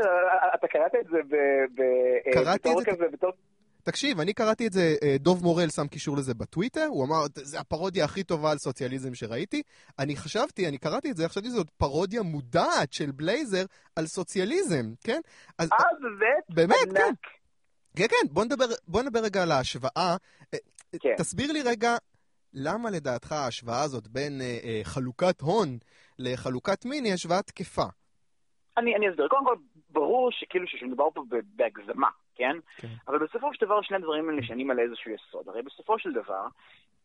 אתה 0.55 0.67
קראת 0.67 0.95
את 1.01 1.05
זה 1.11 1.17
ב... 1.29 1.35
קראתי 2.33 2.69
את 2.69 2.97
זה... 2.99 3.07
בתור... 3.13 3.31
תקשיב, 3.83 4.19
אני 4.19 4.33
קראתי 4.33 4.67
את 4.67 4.73
זה, 4.73 4.95
אה, 5.03 5.15
דוב 5.19 5.43
מורל 5.43 5.69
שם 5.69 5.87
קישור 5.87 6.17
לזה 6.17 6.33
בטוויטר, 6.33 6.85
הוא 6.89 7.05
אמר, 7.05 7.17
זה 7.35 7.59
הפרודיה 7.59 8.05
הכי 8.05 8.23
טובה 8.23 8.51
על 8.51 8.57
סוציאליזם 8.57 9.13
שראיתי. 9.13 9.61
אני 9.99 10.15
חשבתי, 10.15 10.67
אני 10.67 10.77
קראתי 10.77 11.11
את 11.11 11.17
זה, 11.17 11.29
חשבתי 11.29 11.47
שזאת 11.47 11.69
פרודיה 11.69 12.21
מודעת 12.21 12.93
של 12.93 13.11
בלייזר 13.11 13.65
על 13.95 14.05
סוציאליזם, 14.05 14.85
כן? 15.03 15.21
אז... 15.57 15.69
אה, 15.71 15.77
באמת? 15.99 16.43
באמת, 16.49 16.97
כן. 16.97 17.13
כן, 17.95 18.07
כן, 18.09 18.33
בוא 18.33 18.45
נדבר, 18.45 18.65
בוא 18.87 19.01
נדבר 19.01 19.19
רגע 19.19 19.43
על 19.43 19.51
ההשוואה. 19.51 20.15
אה, 20.53 20.59
כן. 20.99 21.15
תסביר 21.17 21.51
לי 21.51 21.61
רגע, 21.61 21.97
למה 22.53 22.89
לדעתך 22.89 23.31
ההשוואה 23.31 23.81
הזאת 23.81 24.07
בין 24.07 24.41
אה, 24.41 24.57
אה, 24.63 24.81
חלוקת 24.83 25.41
הון 25.41 25.77
לחלוקת 26.19 26.85
מין 26.85 27.05
היא 27.05 27.13
השוואה 27.13 27.41
תקפה? 27.41 27.85
אני, 28.77 28.95
אני 28.95 29.09
אסביר. 29.09 29.27
קודם 29.27 29.45
כל, 29.45 29.55
ברור 29.89 30.31
שכאילו 30.31 30.67
שמדובר 30.67 31.09
פה 31.13 31.23
בהגזמה, 31.55 32.09
כן? 32.35 32.55
כן? 32.77 32.87
אבל 33.07 33.17
בסופו 33.17 33.53
של 33.53 33.65
דבר 33.65 33.81
שני 33.81 33.97
הדברים 33.97 34.29
האלה 34.29 34.41
נשענים 34.41 34.71
על 34.71 34.79
איזשהו 34.79 35.11
יסוד. 35.11 35.49
הרי 35.49 35.61
בסופו 35.61 35.99
של 35.99 36.13
דבר, 36.13 36.45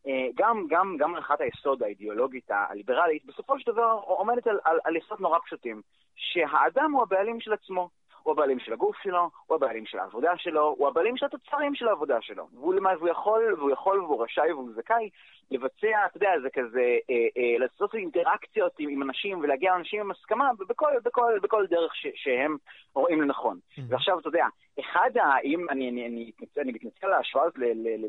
אה, 0.06 0.28
גם, 0.34 0.66
גם, 0.68 0.96
גם 0.98 1.14
הנחת 1.14 1.40
היסוד 1.40 1.82
האידיאולוגית 1.82 2.50
הליברלית, 2.50 3.24
בסופו 3.24 3.60
של 3.60 3.72
דבר 3.72 4.00
עומדת 4.04 4.46
על, 4.46 4.58
על, 4.64 4.78
על 4.84 4.96
יסוד 4.96 5.20
נורא 5.20 5.38
פשוטים, 5.38 5.82
שהאדם 6.16 6.92
הוא 6.92 7.02
הבעלים 7.02 7.40
של 7.40 7.52
עצמו. 7.52 7.88
הוא 8.26 8.32
הבעלים 8.32 8.58
של 8.58 8.72
הגוף 8.72 8.96
שלו, 9.02 9.30
הוא 9.46 9.56
הבעלים 9.56 9.86
של 9.86 9.98
העבודה 9.98 10.32
שלו, 10.36 10.74
הוא 10.78 10.88
הבעלים 10.88 11.16
של 11.16 11.26
התוצרים 11.26 11.74
של 11.74 11.88
העבודה 11.88 12.18
שלו. 12.20 12.48
והוא, 12.52 12.74
והוא 12.98 13.08
יכול, 13.08 13.54
והוא 13.58 13.70
יכול, 13.70 14.00
והוא 14.00 14.24
רשאי, 14.24 14.52
והוא 14.52 14.70
זכאי 14.76 15.10
לבצע, 15.50 16.06
אתה 16.06 16.16
יודע, 16.16 16.30
זה 16.42 16.48
כזה, 16.50 16.98
אה, 17.10 17.14
אה, 17.36 17.58
לעשות 17.58 17.94
אינטראקציות 17.94 18.72
עם, 18.78 18.88
עם 18.90 19.02
אנשים 19.02 19.38
ולהגיע 19.38 19.72
לאנשים 19.72 20.00
עם 20.00 20.10
הסכמה 20.10 20.50
בכל, 20.68 20.90
בכל, 21.04 21.38
בכל 21.42 21.66
דרך 21.66 21.94
ש, 21.94 22.06
שהם 22.14 22.56
רואים 22.94 23.22
לנכון. 23.22 23.58
Mm-hmm. 23.58 23.82
ועכשיו, 23.88 24.18
אתה 24.18 24.28
יודע, 24.28 24.46
אחד, 24.80 25.10
אם 25.44 25.66
אני, 25.70 25.90
אני, 25.90 26.06
אני, 26.06 26.30
אני 26.58 26.72
מתנצל 26.72 27.06
על 27.06 27.12
ההשוואה 27.12 27.44
הזאת 27.44 27.58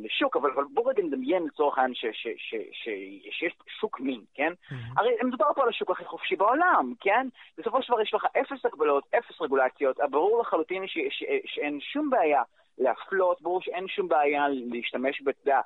לשוק, 0.04 0.36
אבל, 0.36 0.52
אבל 0.52 0.64
בוא 0.74 0.90
רגע 0.90 1.04
נדמיין 1.04 1.44
לצורך 1.44 1.78
העניין 1.78 1.96
שיש 1.96 3.56
שוק 3.80 4.00
מין, 4.00 4.22
כן? 4.34 4.54
Mm-hmm. 4.54 4.74
הרי 4.98 5.10
מדובר 5.24 5.54
פה 5.56 5.64
על 5.64 5.70
השוק 5.70 5.92
הכי 5.92 6.06
חופשי 6.06 6.36
בעולם, 6.36 6.94
כן? 7.00 7.28
בסופו 7.58 7.82
של 7.82 7.94
דבר 7.94 8.02
יש 8.02 8.14
לך 8.14 8.26
אפס 8.42 8.66
הגבלות, 8.66 9.04
אפס 9.18 9.42
רגולציות, 9.42 9.98
ברור 10.12 10.42
לחלוטין 10.42 10.84
שאין 11.46 11.80
שום 11.80 12.10
בעיה 12.10 12.42
להפלות, 12.78 13.42
ברור 13.42 13.62
שאין 13.62 13.88
שום 13.88 14.08
בעיה 14.08 14.46
להשתמש, 14.50 15.22
אתה 15.22 15.32
יודע, 15.42 15.60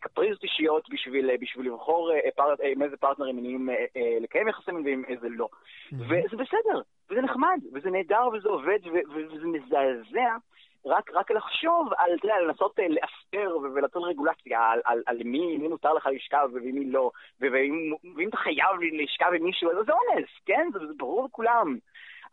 קפריזות 0.00 0.42
אישיות 0.42 0.88
בשביל, 0.90 1.30
אה, 1.30 1.34
בשביל 1.40 1.66
לבחור 1.66 2.12
עם 2.72 2.82
איזה 2.82 2.96
פרטנרים 2.96 3.36
מיניים 3.36 3.68
לקיים 4.20 4.48
יחסים 4.48 4.84
ועם 4.84 5.04
איזה 5.08 5.28
לא. 5.28 5.48
וזה 5.92 6.36
בסדר, 6.36 6.80
וזה 7.10 7.20
נחמד, 7.20 7.60
וזה 7.74 7.90
נהדר, 7.90 8.28
וזה 8.32 8.48
עובד, 8.48 8.78
וזה 9.14 9.46
מזעזע. 9.46 10.36
רק, 10.86 11.10
רק 11.14 11.30
לחשוב 11.30 11.88
על, 11.98 12.14
אתה 12.14 12.26
יודע, 12.26 12.40
לנסות 12.40 12.78
לאסתר 12.78 13.56
ולעשות 13.56 14.02
רגולציה 14.06 14.60
על, 14.60 14.80
על, 14.84 15.02
על 15.06 15.16
מי, 15.24 15.56
מי 15.56 15.68
מותר 15.68 15.92
לך 15.94 16.08
לשכב 16.14 16.48
ומי 16.52 16.84
לא, 16.84 17.10
ואם 17.40 18.28
אתה 18.28 18.36
חייב 18.36 18.76
לשכב 18.92 19.30
עם 19.36 19.44
מישהו, 19.44 19.70
אז 19.70 19.86
זה 19.86 19.92
אונס, 19.92 20.28
כן? 20.46 20.68
זה, 20.72 20.78
זה 20.78 20.92
ברור 20.96 21.24
לכולם. 21.24 21.78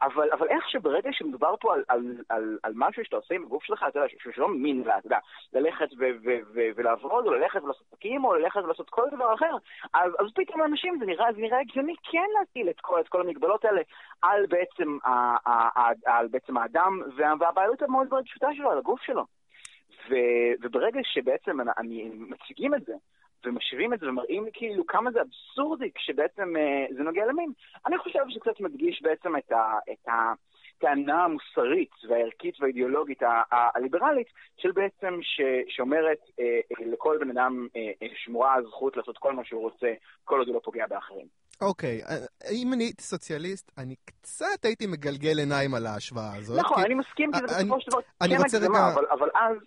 אבל, 0.01 0.31
אבל 0.31 0.47
איך 0.47 0.69
שברגע 0.69 1.09
שמדובר 1.13 1.55
פה 1.59 1.73
על, 1.73 1.83
על, 1.87 2.17
על, 2.29 2.57
על 2.63 2.73
משהו 2.75 3.05
שאתה 3.05 3.15
עושה 3.15 3.35
עם 3.35 3.43
הגוף 3.43 3.63
שלך, 3.63 3.85
אתה 3.87 3.99
יודע, 3.99 4.09
שלא 4.33 4.49
מין, 4.49 4.81
אתה 4.81 5.07
יודע, 5.07 5.17
ללכת 5.53 5.87
ו, 5.99 6.03
ו, 6.23 6.29
ו, 6.53 6.59
ולעבוד, 6.75 7.27
או 7.27 7.33
ללכת 7.33 7.63
ולעשות 7.63 7.87
פקים, 7.89 8.25
או 8.25 8.35
ללכת 8.35 8.61
ולעשות 8.63 8.89
כל 8.89 9.05
דבר 9.11 9.33
אחר, 9.33 9.55
אז, 9.93 10.11
אז 10.19 10.27
פתאום 10.35 10.61
לאנשים 10.61 10.97
זה 10.99 11.05
נראה, 11.05 11.33
זה 11.33 11.41
נראה 11.41 11.59
הגיוני 11.59 11.95
כן 12.11 12.27
להטיל 12.39 12.69
את 12.69 12.79
כל, 12.81 12.99
את 12.99 13.07
כל 13.07 13.21
המגבלות 13.21 13.65
האלה 13.65 13.81
על 14.21 14.45
בעצם, 14.45 14.97
ה, 15.03 15.09
ה, 15.49 15.79
ה, 15.79 15.91
על 16.05 16.27
בעצם 16.27 16.57
האדם, 16.57 17.01
והבעלות 17.39 17.81
המאוד 17.81 18.07
מאוד 18.09 18.25
פשוטה 18.25 18.47
שלו, 18.55 18.71
על 18.71 18.77
הגוף 18.77 19.01
שלו. 19.01 19.25
ו, 20.09 20.15
וברגע 20.61 20.99
שבעצם 21.03 21.57
אני, 21.77 22.11
מציגים 22.13 22.75
את 22.75 22.85
זה, 22.85 22.93
ומשווים 23.45 23.93
את 23.93 23.99
זה 23.99 24.09
ומראים 24.09 24.45
כאילו 24.53 24.87
כמה 24.87 25.11
זה 25.11 25.19
אבסורדי 25.21 25.91
כשבעצם 25.95 26.55
אה, 26.57 26.85
זה 26.97 27.03
נוגע 27.03 27.25
למין. 27.25 27.51
אני 27.87 27.97
חושב 27.97 28.19
שזה 28.29 28.39
קצת 28.39 28.59
מדגיש 28.59 29.01
בעצם 29.01 29.37
את 29.37 29.51
ה... 29.51 29.77
את 29.91 30.07
ה 30.07 30.33
הטענה 30.83 31.23
המוסרית 31.23 31.91
והערכית 32.09 32.61
והאידיאולוגית 32.61 33.19
הליברלית 33.51 34.27
של 34.57 34.71
בעצם 34.71 35.19
ש, 35.21 35.41
שאומרת 35.67 36.17
אה, 36.39 36.45
אה, 36.45 36.91
לכל 36.91 37.17
בן 37.19 37.29
אדם 37.29 37.67
אה, 37.75 37.81
אה, 38.01 38.07
שמורה 38.15 38.55
הזכות 38.55 38.97
לעשות 38.97 39.17
כל 39.17 39.33
מה 39.33 39.45
שהוא 39.45 39.61
רוצה, 39.61 39.87
כל 40.23 40.39
עוד 40.39 40.47
הוא 40.47 40.55
לא 40.55 40.61
פוגע 40.63 40.87
באחרים. 40.87 41.27
אוקיי, 41.61 42.01
okay. 42.03 42.09
אה, 42.09 42.17
אם 42.51 42.73
אני 42.73 42.83
הייתי 42.83 43.03
סוציאליסט, 43.03 43.71
אני 43.77 43.95
קצת 44.05 44.65
הייתי 44.65 44.87
מגלגל 44.87 45.39
עיניים 45.39 45.73
על 45.73 45.85
ההשוואה 45.85 46.35
הזאת. 46.35 46.59
נכון, 46.59 46.77
כי... 46.77 46.85
אני 46.85 46.95
מסכים, 46.95 47.31
כי 47.31 47.39
זה 47.39 47.45
בסופו 47.45 47.81
של 47.81 47.91
דבר 47.91 48.01
כן 48.19 48.35
הגזמה. 48.35 48.93
אבל, 48.93 49.05
אבל 49.11 49.29
אז 49.35 49.57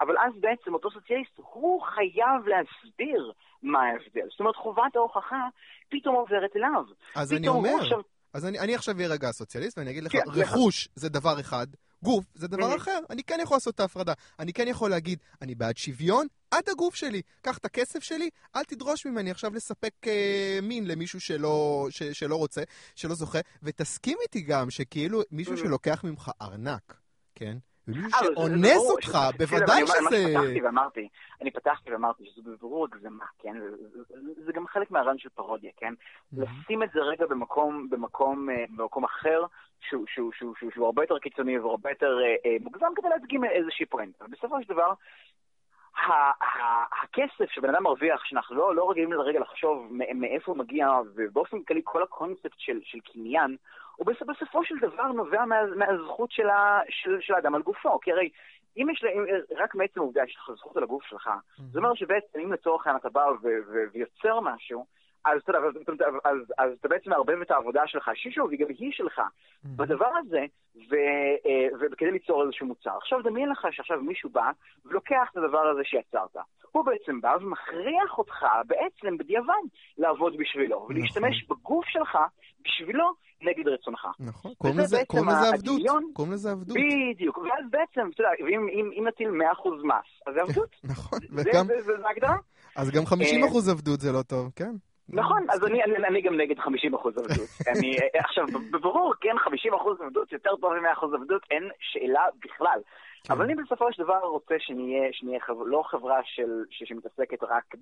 אבל 0.00 0.14
אז 0.18 0.32
בעצם 0.40 0.74
אותו 0.74 0.90
סוציאליסט, 0.90 1.32
הוא 1.36 1.82
חייב 1.82 2.46
להסביר 2.46 3.32
מה 3.62 3.82
ההבדל. 3.82 4.28
זאת 4.30 4.40
אומרת, 4.40 4.56
חובת 4.56 4.96
ההוכחה 4.96 5.48
פתאום 5.88 6.14
עוברת 6.14 6.56
אליו. 6.56 6.84
אז 7.14 7.32
אני 7.32 7.48
אומר, 7.48 7.74
עכשיו... 7.80 8.00
אז 8.34 8.46
אני, 8.46 8.58
אני 8.58 8.74
עכשיו 8.74 8.96
אהיה 8.96 9.08
רגע 9.08 9.32
סוציאליסט, 9.32 9.78
ואני 9.78 9.90
אגיד 9.90 10.02
לך, 10.02 10.12
כן, 10.12 10.22
רכוש 10.26 10.88
זה 10.94 11.08
דבר 11.08 11.40
אחד, 11.40 11.66
גוף 12.02 12.24
זה 12.34 12.48
דבר 12.48 12.76
אחר. 12.76 12.98
אני 13.10 13.22
כן 13.22 13.38
יכול 13.42 13.56
לעשות 13.56 13.74
את 13.74 13.80
ההפרדה. 13.80 14.12
אני 14.38 14.52
כן 14.52 14.68
יכול 14.68 14.90
להגיד, 14.90 15.18
אני 15.42 15.54
בעד 15.54 15.76
שוויון 15.76 16.26
עד 16.50 16.68
הגוף 16.68 16.94
שלי. 16.94 17.22
קח 17.42 17.58
את 17.58 17.64
הכסף 17.64 18.02
שלי, 18.02 18.30
אל 18.56 18.64
תדרוש 18.64 19.06
ממני 19.06 19.30
עכשיו 19.30 19.54
לספק 19.54 19.94
אה, 20.06 20.58
מין 20.62 20.86
למישהו 20.86 21.20
שלא, 21.20 21.86
ש, 21.90 22.02
שלא 22.02 22.36
רוצה, 22.36 22.62
שלא 22.94 23.14
זוכה, 23.14 23.38
ותסכים 23.62 24.18
איתי 24.22 24.40
גם 24.40 24.70
שכאילו 24.70 25.20
מישהו 25.30 25.56
שלוקח 25.56 26.04
ממך 26.04 26.30
ארנק, 26.42 27.00
כן? 27.34 27.56
ומישהו 27.88 28.12
אה, 28.14 28.24
שאונס 28.24 28.90
אותך, 28.90 29.18
בוודאי 29.38 29.86
שזה... 29.86 29.98
אני 29.98 30.34
פתחתי 30.34 30.60
ואמרתי, 30.62 31.08
אני 31.42 31.50
פתחתי 31.50 31.92
ואמרתי 31.92 32.24
שזו 32.26 32.42
בבירור 32.42 32.84
הגזמה, 32.84 33.24
כן? 33.38 33.56
זה 34.46 34.52
גם 34.52 34.66
חלק 34.66 34.90
מהרעיון 34.90 35.18
של 35.18 35.28
פרודיה, 35.28 35.70
כן? 35.76 35.94
לשים 36.32 36.82
את 36.82 36.88
זה 36.94 37.00
רגע 37.00 37.26
במקום, 37.26 37.90
במקום, 37.90 38.50
אה, 38.50 38.64
במקום 38.76 39.04
אחר, 39.04 39.44
שהוא 39.80 40.86
הרבה 40.86 41.02
יותר 41.02 41.18
קיצוני 41.18 41.58
והרבה 41.58 41.90
יותר 41.90 42.18
אה, 42.46 42.56
מוגזם 42.60 42.86
כדי 42.96 43.08
להדגים 43.08 43.44
איזושהי 43.44 43.86
פואנטה. 43.86 44.24
בסופו 44.30 44.62
של 44.62 44.68
דבר, 44.68 44.92
הכסף 47.02 47.50
שבן 47.50 47.74
אדם 47.74 47.82
מרוויח, 47.82 48.24
שאנחנו 48.24 48.56
לא, 48.56 48.74
לא 48.74 48.90
רגילים 48.90 49.12
לרגע 49.12 49.40
לחשוב 49.40 49.88
מאיפה 50.14 50.52
הוא 50.52 50.58
מגיע, 50.58 50.88
ובאופן 51.14 51.62
כללי 51.62 51.80
כל 51.84 52.02
הקונספט 52.02 52.52
של, 52.58 52.80
של 52.84 52.98
קניין, 53.12 53.56
הוא 53.96 54.06
בסופו 54.06 54.64
של 54.64 54.74
דבר 54.78 55.06
נובע 55.06 55.44
מה, 55.44 55.56
מהזכות 55.76 56.30
של, 56.30 56.48
ה, 56.48 56.80
של, 56.88 57.20
של 57.20 57.34
האדם 57.34 57.54
על 57.54 57.62
גופו. 57.62 58.00
כי 58.00 58.12
הרי 58.12 58.30
אם 58.76 58.90
יש, 58.90 59.04
אם, 59.04 59.24
רק 59.56 59.74
מעצם 59.74 60.00
העובדה 60.00 60.26
שיש 60.26 60.36
לך 60.36 60.50
זכות 60.56 60.76
על 60.76 60.82
הגוף 60.82 61.04
שלך, 61.04 61.26
mm-hmm. 61.26 61.62
זה 61.72 61.78
אומר 61.78 61.94
שבעצם 61.94 62.40
אם 62.40 62.52
לצורך 62.52 62.86
העניין 62.86 63.00
אתה 63.00 63.08
בא 63.08 63.26
ויוצר 63.92 64.40
משהו, 64.40 64.86
אז 65.24 65.40
אתה 65.42 65.52
יודע, 65.92 66.04
אז, 66.06 66.14
אז, 66.24 66.38
אז 66.58 66.70
אתה 66.80 66.88
בעצם 66.88 67.10
מערבב 67.10 67.40
את 67.40 67.50
העבודה 67.50 67.82
שלך, 67.86 68.10
שוב, 68.34 68.50
היא 68.50 68.58
גם 68.58 68.66
היא 68.78 68.92
שלך, 68.92 69.18
mm-hmm. 69.18 69.68
בדבר 69.76 70.12
הזה, 70.18 70.44
ו, 70.90 70.94
אה, 71.46 71.86
וכדי 71.92 72.10
ליצור 72.10 72.42
איזשהו 72.42 72.66
מוצר. 72.66 72.96
עכשיו 72.96 73.22
דמיין 73.22 73.48
לך 73.48 73.66
שעכשיו 73.70 74.00
מישהו 74.00 74.30
בא 74.30 74.50
ולוקח 74.84 75.28
את 75.32 75.36
הדבר 75.36 75.66
הזה 75.66 75.80
שיצרת. 75.84 76.36
הוא 76.72 76.84
בעצם 76.84 77.20
בא 77.20 77.36
ומכריח 77.40 78.18
אותך 78.18 78.46
בעצם 78.66 79.18
בדיעבד 79.18 79.64
לעבוד 79.98 80.36
בשבילו, 80.38 80.76
נכון. 80.76 80.96
ולהשתמש 80.96 81.44
בגוף 81.48 81.84
שלך 81.88 82.18
בשבילו 82.62 83.12
נגד 83.42 83.68
רצונך. 83.68 84.06
נכון, 84.20 84.52
קוראים 84.58 84.78
לזה, 84.78 85.02
קוראים 85.06 85.28
לזה 85.28 85.48
עבדות. 85.48 86.02
קוראים 86.12 86.32
לזה 86.32 86.50
עבדות. 86.50 86.76
בדיוק, 86.76 87.38
ואז 87.38 87.64
בעצם, 87.70 88.10
אתה 88.14 88.22
יודע, 88.22 88.32
אם, 88.98 89.06
נטיל 89.08 89.28
100% 89.28 89.32
מס, 89.84 90.22
אז 90.26 90.34
זה 90.34 90.42
עבדות. 90.42 90.76
נכון, 90.92 91.18
וגם... 91.32 91.66
זה, 91.66 91.80
זה, 91.80 91.92
זה 91.98 92.06
ההגדרה. 92.06 92.36
אז 92.76 92.90
גם 92.90 93.02
50% 93.02 93.12
אה, 93.12 93.72
עבדות 93.72 94.00
זה 94.00 94.12
לא 94.12 94.22
טוב, 94.22 94.50
כן. 94.56 94.74
נכון, 95.08 95.46
אז 95.50 95.66
אני, 95.66 95.84
אני, 95.84 95.96
אני 96.08 96.22
גם 96.22 96.36
נגד 96.36 96.58
50% 96.58 96.62
עבדות. 97.06 97.48
אני, 97.70 97.96
עכשיו, 98.14 98.44
בברור, 98.72 99.14
כן, 99.20 99.36
50% 100.00 100.04
עבדות 100.04 100.32
יותר 100.32 100.56
טוב 100.60 100.74
מ-100% 100.74 101.04
עבדות, 101.14 101.42
אין 101.50 101.68
שאלה 101.80 102.22
בכלל. 102.44 102.80
כן. 103.24 103.32
אבל 103.32 103.44
אני 103.44 103.54
בסופו 103.54 103.92
של 103.92 104.02
דבר 104.02 104.18
רוצה 104.18 104.54
שנהיה, 104.58 105.08
שנהיה 105.12 105.40
חב... 105.40 105.54
לא 105.66 105.82
חברה 105.90 106.20
של, 106.24 106.64
ש, 106.70 106.82
שמתעסקת 106.88 107.42
רק 107.42 107.74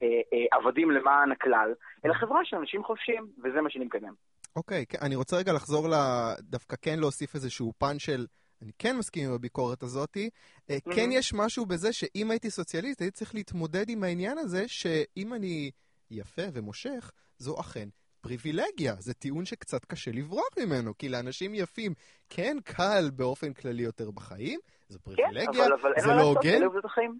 בעבדים 0.00 0.90
למען 0.90 1.32
הכלל, 1.32 1.74
אלא 2.04 2.14
חברה 2.14 2.40
של 2.44 2.56
אנשים 2.56 2.84
חופשיים, 2.84 3.26
וזה 3.44 3.60
מה 3.60 3.70
שאני 3.70 3.84
מקדם. 3.84 4.12
אוקיי, 4.56 4.84
okay, 4.92 5.06
אני 5.06 5.16
רוצה 5.16 5.36
רגע 5.36 5.52
לחזור 5.52 5.88
ל... 5.88 5.94
דווקא 6.40 6.76
כן 6.82 6.98
להוסיף 6.98 7.34
איזשהו 7.34 7.72
פן 7.78 7.98
של... 7.98 8.26
אני 8.62 8.72
כן 8.78 8.96
מסכים 8.98 9.28
עם 9.28 9.34
הביקורת 9.34 9.82
הזאת. 9.82 10.16
Mm-hmm. 10.16 10.94
כן 10.94 11.12
יש 11.12 11.34
משהו 11.34 11.66
בזה 11.66 11.92
שאם 11.92 12.30
הייתי 12.30 12.50
סוציאליסט, 12.50 13.00
הייתי 13.00 13.16
צריך 13.16 13.34
להתמודד 13.34 13.88
עם 13.88 14.04
העניין 14.04 14.38
הזה 14.38 14.64
שאם 14.66 15.34
אני 15.34 15.70
יפה 16.10 16.42
ומושך, 16.52 17.12
זו 17.38 17.60
אכן 17.60 17.88
פריבילגיה. 18.20 18.94
זה 18.98 19.14
טיעון 19.14 19.44
שקצת 19.44 19.84
קשה 19.84 20.10
לברוח 20.10 20.48
ממנו, 20.58 20.98
כי 20.98 21.08
לאנשים 21.08 21.54
יפים 21.54 21.94
כן 22.28 22.56
קל 22.64 23.10
באופן 23.14 23.52
כללי 23.52 23.82
יותר 23.82 24.10
בחיים, 24.10 24.60
זו 24.88 24.98
כן, 24.98 25.04
פריבילגיה, 25.04 25.52
כן, 25.52 25.60
אבל, 25.60 25.72
אבל 25.72 25.92
זה 26.00 26.06
לא 26.06 26.22
הוגן. 26.22 26.60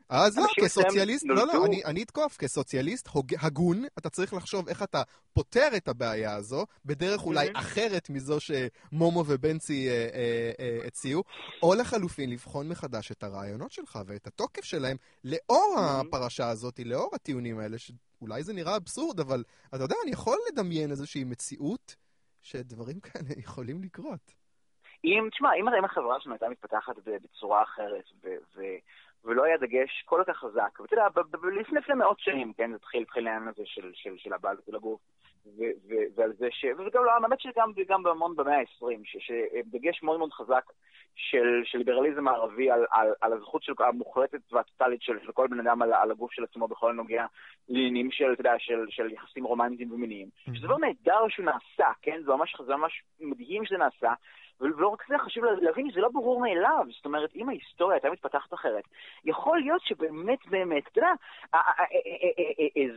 אז 0.08 0.38
לא, 0.38 0.46
כסוציאליסט, 0.56 1.26
לא, 1.28 1.46
לא, 1.46 1.66
אני, 1.66 1.84
אני 1.84 2.02
אתקוף, 2.02 2.36
כסוציאליסט 2.36 3.08
הוג, 3.08 3.34
הגון, 3.40 3.84
אתה 3.98 4.10
צריך 4.10 4.34
לחשוב 4.34 4.68
איך 4.68 4.82
אתה 4.82 5.02
פותר 5.32 5.68
את 5.76 5.88
הבעיה 5.88 6.34
הזו, 6.34 6.66
בדרך 6.84 7.26
אולי. 7.26 7.48
אחרת 7.54 8.10
מזו 8.10 8.38
שמומו 8.40 9.24
ובנצי 9.26 9.88
אה, 9.88 10.08
אה, 10.14 10.50
אה, 10.60 10.86
הציעו, 10.86 11.24
או 11.62 11.74
לחלופין 11.74 12.30
לבחון 12.30 12.68
מחדש 12.68 13.12
את 13.12 13.22
הרעיונות 13.22 13.72
שלך 13.72 13.98
ואת 14.06 14.26
התוקף 14.26 14.64
שלהם 14.64 14.96
לאור 15.24 15.76
mm-hmm. 15.76 16.06
הפרשה 16.08 16.48
הזאת, 16.48 16.80
לאור 16.84 17.10
הטיעונים 17.14 17.58
האלה, 17.58 17.76
שאולי 17.78 18.42
זה 18.42 18.52
נראה 18.52 18.76
אבסורד, 18.76 19.20
אבל 19.20 19.44
אתה 19.68 19.84
יודע, 19.84 19.96
אני 20.02 20.12
יכול 20.12 20.38
לדמיין 20.52 20.90
איזושהי 20.90 21.24
מציאות 21.24 21.96
שדברים 22.42 23.00
כאלה 23.00 23.28
יכולים 23.36 23.82
לקרות. 23.82 24.34
אם, 25.04 25.28
תשמע, 25.30 25.54
אם 25.54 25.68
הרי 25.68 25.78
החברה 25.84 26.20
שלנו 26.20 26.34
הייתה 26.34 26.48
מתפתחת 26.48 26.96
בצורה 27.06 27.62
אחרת, 27.62 28.04
ו- 28.24 28.36
ו- 28.56 28.78
ולא 29.24 29.44
היה 29.44 29.56
דגש 29.56 30.02
כל 30.06 30.22
כך 30.26 30.36
חזק, 30.36 30.80
ואתה 30.80 30.94
יודע, 30.94 31.06
לפני 31.60 31.78
לפני 31.78 31.94
מאות 31.94 32.20
שנים, 32.20 32.52
כן, 32.52 32.70
זה 32.70 32.76
התחיל, 32.76 33.02
התחיל 33.02 33.26
העניין 33.26 33.48
הזה 33.48 33.62
של, 33.66 33.90
של, 33.94 34.14
של 34.16 34.32
הבעלות 34.32 34.64
של 34.66 34.76
הגוף, 34.76 35.00
ועל 36.16 36.32
זה 36.38 36.48
ש... 36.50 36.64
וגם 36.64 37.04
לא, 37.04 37.10
האמת 37.10 37.40
שגם 37.40 37.72
גם 37.88 38.02
בהמון 38.02 38.36
במאה 38.36 38.58
ה-20, 38.58 38.86
שדגש 39.04 40.02
מאוד 40.02 40.18
מאוד 40.18 40.32
חזק 40.32 40.64
של, 41.18 41.62
של 41.64 41.78
ליברליזם 41.78 42.28
הערבי 42.28 42.70
על, 42.70 42.86
על, 42.90 43.08
על 43.20 43.32
הזכות 43.32 43.62
של, 43.62 43.72
המוחלטת 43.78 44.52
והטוטלית 44.52 45.02
של, 45.02 45.18
של 45.24 45.32
כל 45.32 45.46
בן 45.50 45.60
אדם 45.60 45.82
על, 45.82 45.92
על 45.92 46.10
הגוף 46.10 46.32
של 46.32 46.44
עצמו 46.44 46.68
בכל 46.68 46.90
הנוגע 46.90 47.26
לעניינים 47.68 48.10
של, 48.10 48.32
אתה 48.32 48.40
יודע, 48.40 48.54
של, 48.58 48.86
של 48.88 49.12
יחסים 49.12 49.44
רומנטיים 49.44 49.92
ומיניים. 49.92 50.26
Mm-hmm. 50.26 50.56
שזה 50.56 50.66
דבר 50.66 50.76
נהדר 50.76 51.28
שהוא 51.28 51.46
נעשה, 51.46 51.92
כן? 52.02 52.20
זה 52.24 52.32
ממש, 52.32 52.56
זה 52.66 52.76
ממש 52.76 53.02
מדהים 53.20 53.64
שזה 53.64 53.78
נעשה. 53.78 54.12
ולא 54.60 54.88
רק 54.88 55.04
זה, 55.08 55.18
חשוב 55.18 55.44
להבין 55.44 55.90
שזה 55.90 56.00
לא 56.00 56.08
ברור 56.08 56.40
מאליו. 56.40 56.86
זאת 56.96 57.04
אומרת, 57.04 57.36
אם 57.36 57.48
ההיסטוריה 57.48 57.94
הייתה 57.94 58.10
מתפתחת 58.10 58.54
אחרת, 58.54 58.84
יכול 59.24 59.58
להיות 59.60 59.82
שבאמת 59.82 60.38
באמת, 60.46 60.82
אתה 60.92 60.98
יודע, 60.98 61.12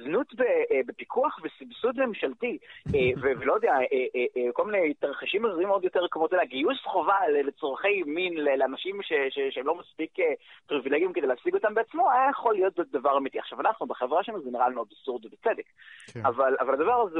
זנות 0.04 0.34
בפיקוח 0.86 1.40
וסבסוד 1.44 2.06
ממשלתי, 2.06 2.58
ולא 3.22 3.54
יודע, 3.54 3.74
כל 4.54 4.66
מיני 4.66 4.94
תרחישים 4.94 5.46
הזויים 5.46 5.70
עוד 5.70 5.84
יותר, 5.84 6.08
כמו, 6.12 6.26
אתה 6.26 6.36
יודע, 6.36 6.46
גיוס 6.46 6.82
חובה 6.84 7.16
לצורכי 7.44 8.04
מין 8.14 8.34
לאנשים 8.34 9.00
שהם 9.50 9.68
לא 9.68 9.76
מספיק 9.76 10.12
פריבילגיים 10.68 11.14
כדי 11.14 11.28
להשיג 11.28 11.54
אותם 11.54 11.74
בעצמו, 11.74 12.12
היה 12.12 12.30
יכול 12.30 12.54
להיות 12.54 12.80
דבר 12.92 13.18
אמיתי. 13.18 13.40
עכשיו, 13.40 13.62
אנחנו 13.62 13.88
בחברה 13.88 14.24
שלנו 14.24 14.44
זה 14.44 14.50
נראה 14.52 14.70
לנו 14.70 14.84
אבסורד 14.84 15.26
ובצדק. 15.26 15.66
כן. 16.08 16.26
אבל 16.26 16.74
הדבר 16.74 17.02
הזה 17.02 17.20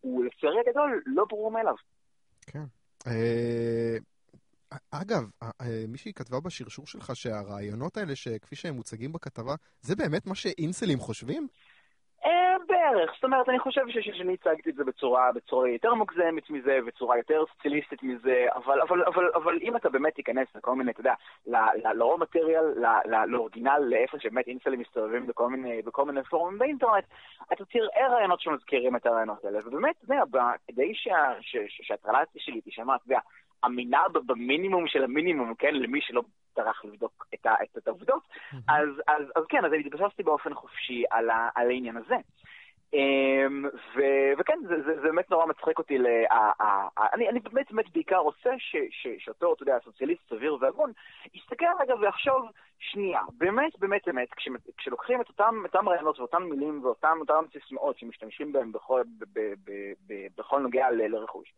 הוא 0.00 0.24
לצערי 0.24 0.60
הגדול 0.66 1.02
לא 1.06 1.24
ברור 1.28 1.50
מאליו. 1.50 1.74
כן. 2.46 2.64
אה, 3.06 3.96
אגב, 4.90 5.30
אה, 5.42 5.50
אה, 5.60 5.84
מישהי 5.88 6.12
כתבה 6.12 6.40
בשרשור 6.40 6.86
שלך 6.86 7.16
שהרעיונות 7.16 7.96
האלה, 7.96 8.16
שכפי 8.16 8.56
שהם 8.56 8.74
מוצגים 8.74 9.12
בכתבה, 9.12 9.54
זה 9.80 9.96
באמת 9.96 10.26
מה 10.26 10.34
שאינסלים 10.34 10.98
חושבים? 10.98 11.48
בערך. 12.66 13.10
זאת 13.14 13.24
אומרת, 13.24 13.48
אני 13.48 13.58
חושב 13.58 13.82
שאני 13.88 14.34
הצגתי 14.34 14.70
את 14.70 14.74
זה 14.74 14.84
בצורה, 14.84 15.32
בצורה 15.32 15.68
יותר 15.68 15.94
מוגזמת 15.94 16.50
מזה, 16.50 16.78
בצורה 16.86 17.16
יותר 17.16 17.44
סוציאליסטית 17.52 18.02
מזה, 18.02 18.46
אבל, 18.54 18.80
אבל, 18.80 19.02
אבל, 19.06 19.30
אבל 19.34 19.58
אם 19.62 19.76
אתה 19.76 19.88
באמת 19.88 20.14
תיכנס 20.14 20.48
לכל 20.54 20.74
מיני, 20.74 20.90
אתה 20.90 21.00
יודע, 21.00 21.14
לרוב 21.94 22.20
מטריאל, 22.20 22.64
לאורגינל, 23.26 23.78
לאיפה 23.78 24.18
שבאמת 24.18 24.46
אינסלים 24.46 24.80
מסתובבים 24.80 25.26
בכל 25.26 25.48
מיני, 25.48 25.82
בכל 25.82 26.04
מיני 26.04 26.22
פורומים 26.22 26.58
באינטרנט, 26.58 27.04
אתה 27.52 27.64
תראה 27.64 28.08
רעיונות 28.08 28.40
שמזכירים 28.40 28.96
את 28.96 29.06
הרעיונות 29.06 29.44
האלה. 29.44 29.58
ובאמת, 29.66 29.94
אתה 30.04 30.14
יודע, 30.14 30.50
כדי 30.68 30.92
שההטרלה 31.68 32.20
שלי 32.36 32.60
תישמע, 32.60 32.94
אתה 32.94 33.04
יודע, 33.06 33.18
אמינה 33.64 34.02
במינימום 34.26 34.88
של 34.88 35.04
המינימום, 35.04 35.54
כן, 35.54 35.74
למי 35.74 36.00
שלא 36.00 36.22
טרח 36.54 36.84
לבדוק 36.84 37.26
את, 37.34 37.46
את 37.78 37.88
העובדות, 37.88 38.22
mm-hmm. 38.22 38.56
אז, 38.68 38.88
אז, 39.08 39.22
אז 39.36 39.44
כן, 39.48 39.64
אז 39.64 39.72
אני 39.72 39.82
התבססתי 39.86 40.22
באופן 40.22 40.54
חופשי 40.54 41.04
על, 41.10 41.30
ה, 41.30 41.48
על 41.54 41.70
העניין 41.70 41.96
הזה. 41.96 42.16
Um, 42.94 43.66
ו, 43.96 44.00
וכן, 44.38 44.58
זה, 44.68 44.82
זה, 44.82 44.94
זה 44.94 45.02
באמת 45.02 45.30
נורא 45.30 45.46
מצחיק 45.46 45.78
אותי, 45.78 45.98
ל, 45.98 46.06
ה, 46.30 46.62
ה, 46.62 46.88
ה, 46.98 47.14
אני, 47.14 47.28
אני 47.28 47.40
באמת 47.40 47.72
באמת 47.72 47.92
בעיקר 47.92 48.16
רוצה 48.16 48.50
ש, 48.58 48.76
ש, 48.90 49.06
שאותו, 49.18 49.52
אתה 49.52 49.62
יודע, 49.62 49.78
סוציאליסט 49.84 50.28
סביר 50.28 50.56
והגון, 50.60 50.92
יסתכל 51.34 51.66
רגע 51.80 51.94
ויחשוב 51.94 52.48
שנייה, 52.78 53.20
באמת 53.38 53.78
באמת 53.78 54.02
באמת, 54.06 54.28
כש, 54.36 54.48
כשלוקחים 54.76 55.20
את 55.20 55.28
אותם, 55.28 55.54
אותם 55.64 55.88
רעיונות 55.88 56.18
ואותן 56.18 56.42
מילים 56.42 56.84
ואותן 56.84 57.08
סיסמאות 57.52 57.98
שמשתמשים 57.98 58.52
בהם 58.52 58.72
בכל, 58.72 59.02
ב, 59.18 59.38
ב, 59.64 59.92
ב, 60.06 60.26
בכל 60.38 60.60
נוגע 60.60 60.90
ל, 60.90 61.06
לרכוש, 61.06 61.52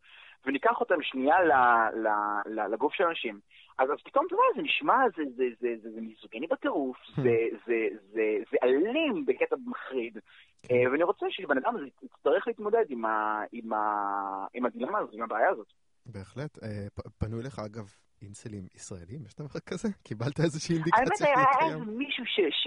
וניקח 0.46 0.80
אותם 0.80 1.02
שנייה 1.02 1.42
ל, 1.42 1.52
ל, 1.98 2.08
ל, 2.46 2.72
לגוף 2.72 2.94
של 2.94 3.04
אנשים, 3.04 3.40
אז, 3.78 3.90
אז 3.90 3.96
פתאום, 4.04 4.26
אתה 4.26 4.34
יודע, 4.34 4.44
זה 4.56 4.62
נשמע, 4.62 4.96
זה, 5.16 5.22
זה, 5.36 5.44
זה, 5.60 5.68
זה, 5.82 5.90
זה 5.90 6.00
מיזוגני 6.00 6.46
בטירוף, 6.46 6.96
hmm. 6.96 7.22
זה, 7.22 7.36
זה, 7.66 7.88
זה, 8.12 8.22
זה 8.50 8.56
אלים 8.62 9.26
בקטע 9.26 9.56
מחריד, 9.66 10.18
כן. 10.62 10.74
אה, 10.74 10.92
ואני 10.92 11.02
רוצה 11.02 11.26
שבן 11.30 11.58
אדם 11.58 11.76
הזה 11.76 11.86
יצטרך 12.02 12.46
להתמודד 12.46 12.84
עם, 12.88 13.04
ה, 13.04 13.42
עם, 13.52 13.72
ה, 13.72 14.46
עם 14.54 14.66
הדילמה 14.66 14.98
הזאת, 14.98 15.14
עם 15.14 15.22
הבעיה 15.22 15.48
הזאת. 15.50 15.72
בהחלט. 16.06 16.62
אה, 16.62 16.86
פנו 17.18 17.40
אליך, 17.40 17.58
אגב, 17.58 17.94
אינסלים 18.22 18.62
ישראלים? 18.74 19.20
יש 19.26 19.34
דבר 19.34 19.60
כזה? 19.66 19.88
קיבלת 20.02 20.40
איזושהי 20.40 20.74
אינדיקציה 20.74 21.28
האמת, 21.28 21.46
היה 21.60 21.76
מישהו 21.76 22.24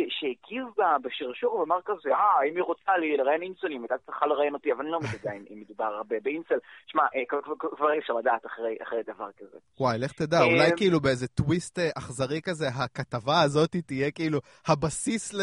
שהגיב 0.09 0.65
בשרשור 1.03 1.55
ואמר 1.55 1.79
כזה, 1.85 2.09
אה, 2.09 2.43
אם 2.49 2.55
היא 2.55 2.63
רוצה 2.63 2.91
לראיין 2.97 3.41
אינסלים, 3.41 3.81
הייתה 3.81 3.95
צריכה 4.05 4.25
לראיין 4.25 4.53
אותי, 4.53 4.71
אבל 4.71 4.81
אני 4.81 4.91
לא 4.91 4.99
יודע 5.13 5.31
אם 5.31 5.59
מדובר 5.59 6.01
באינסל. 6.23 6.59
שמע, 6.87 7.03
אה, 7.15 7.39
כבר 7.77 7.91
אי 7.93 7.99
אפשר 7.99 8.13
לדעת 8.13 8.45
אחרי 8.45 9.03
דבר 9.07 9.29
כזה. 9.37 9.57
וואי, 9.79 9.97
לך 9.97 10.11
תדע, 10.11 10.37
אה, 10.37 10.45
אולי 10.45 10.71
כאילו 10.77 10.99
באיזה 10.99 11.27
טוויסט 11.27 11.79
אכזרי 11.79 12.41
כזה, 12.41 12.67
הכתבה 12.67 13.41
הזאת 13.41 13.75
תהיה 13.87 14.11
כאילו 14.11 14.39
הבסיס 14.67 15.33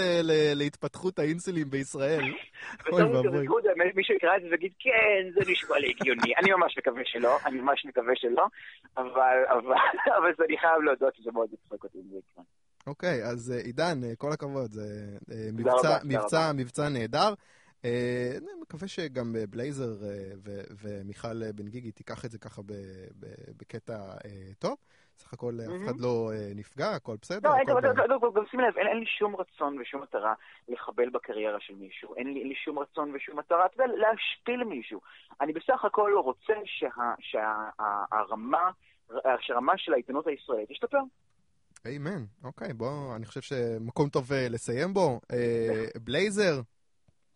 להתפתחות 0.55 1.18
האינסלים 1.18 1.71
בישראל. 1.71 2.23
אוי 2.92 3.03
ואבוי. 3.03 3.47
מישהו 3.94 4.14
יקרא 4.14 4.37
את 4.37 4.42
זה 4.42 4.49
ויגיד, 4.51 4.73
כן, 4.79 5.31
זה 5.35 5.53
נשמע 5.53 5.79
לי 5.79 5.90
הגיוני. 5.90 6.37
אני 6.37 6.51
ממש 6.53 6.79
מקווה 6.79 7.03
שלא, 7.05 7.37
אני 7.47 7.61
ממש 7.61 7.85
מקווה 7.85 8.12
שלא, 8.16 8.47
אבל... 8.97 9.37
אבל 10.18 10.44
אני 10.44 10.58
חייב 10.58 10.82
להודות 10.82 11.14
שזה 11.14 11.30
מאוד 11.32 11.52
יצחק 11.52 11.84
אותי 11.84 11.98
אם 11.98 12.08
זה 12.11 12.16
יקרה. 12.16 12.44
אוקיי, 12.88 13.24
אז 13.24 13.52
אה, 13.52 13.61
עידן, 13.64 14.04
אה, 14.04 14.16
כל 14.18 14.32
הכבוד, 14.32 14.70
זה 14.70 15.16
אה, 15.32 15.48
מבצע, 15.52 15.98
מבצע, 16.04 16.52
מבצע 16.54 16.88
נהדר. 16.88 17.34
אני 17.84 18.61
מקווה 18.62 18.88
שגם 18.88 19.34
בלייזר 19.50 19.88
ומיכל 20.82 21.52
בן 21.52 21.68
גיגי 21.68 21.92
תיקח 21.92 22.24
את 22.24 22.30
זה 22.30 22.38
ככה 22.38 22.62
בקטע 23.56 23.94
טוב. 24.58 24.76
סך 25.16 25.32
הכל 25.32 25.52
אף 25.61 25.82
אחד 25.84 26.00
לא 26.00 26.30
נפגע, 26.54 26.90
הכל 26.90 27.16
בסדר. 27.22 27.50
לא, 28.08 28.18
גם 28.34 28.42
שים 28.50 28.61
לב, 28.61 28.78
אין 28.78 28.98
לי 28.98 29.06
שום 29.06 29.37
רצון 29.37 29.78
ושום 29.80 30.02
מטרה 30.02 30.34
לחבל 30.68 31.11
בקריירה 31.11 31.61
של 31.61 31.74
מישהו. 31.74 32.14
אין 32.14 32.34
לי 32.34 32.54
שום 32.64 32.78
רצון 32.78 33.12
ושום 33.14 33.38
מטרה, 33.38 33.66
אתה 33.66 33.82
יודע, 33.82 33.94
להשפיל 33.96 34.64
מישהו. 34.64 35.00
אני 35.40 35.52
בסך 35.52 35.84
הכל 35.84 36.12
רוצה 36.24 36.54
שהרמה... 37.20 38.70
שהרמה 39.40 39.73
של 39.77 39.92
העיתונות 39.92 40.27
הישראלית 40.27 40.68
תשתפר. 40.71 40.99
איימן, 41.85 42.25
אוקיי, 42.44 42.73
בוא, 42.73 43.16
אני 43.16 43.27
חושב 43.27 43.40
שמקום 43.40 44.09
טוב 44.09 44.33
אה, 44.33 44.49
לסיים 44.49 44.94
בו. 44.94 45.21
אה, 45.33 45.85
בלייזר, 46.05 46.61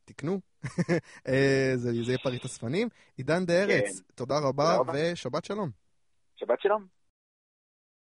תקנו, 0.04 0.40
אה, 1.28 1.72
זה 1.74 1.92
יהיה 1.92 2.18
פריט 2.18 2.44
אספנים. 2.44 2.88
עידן 3.16 3.44
דה 3.46 3.62
ארץ, 3.62 4.00
כן. 4.00 4.14
תודה 4.14 4.34
רבה 4.38 4.78
ושבת 4.92 5.44
שלום. 5.44 5.70
שבת 6.36 6.60
שלום. 6.60 7.01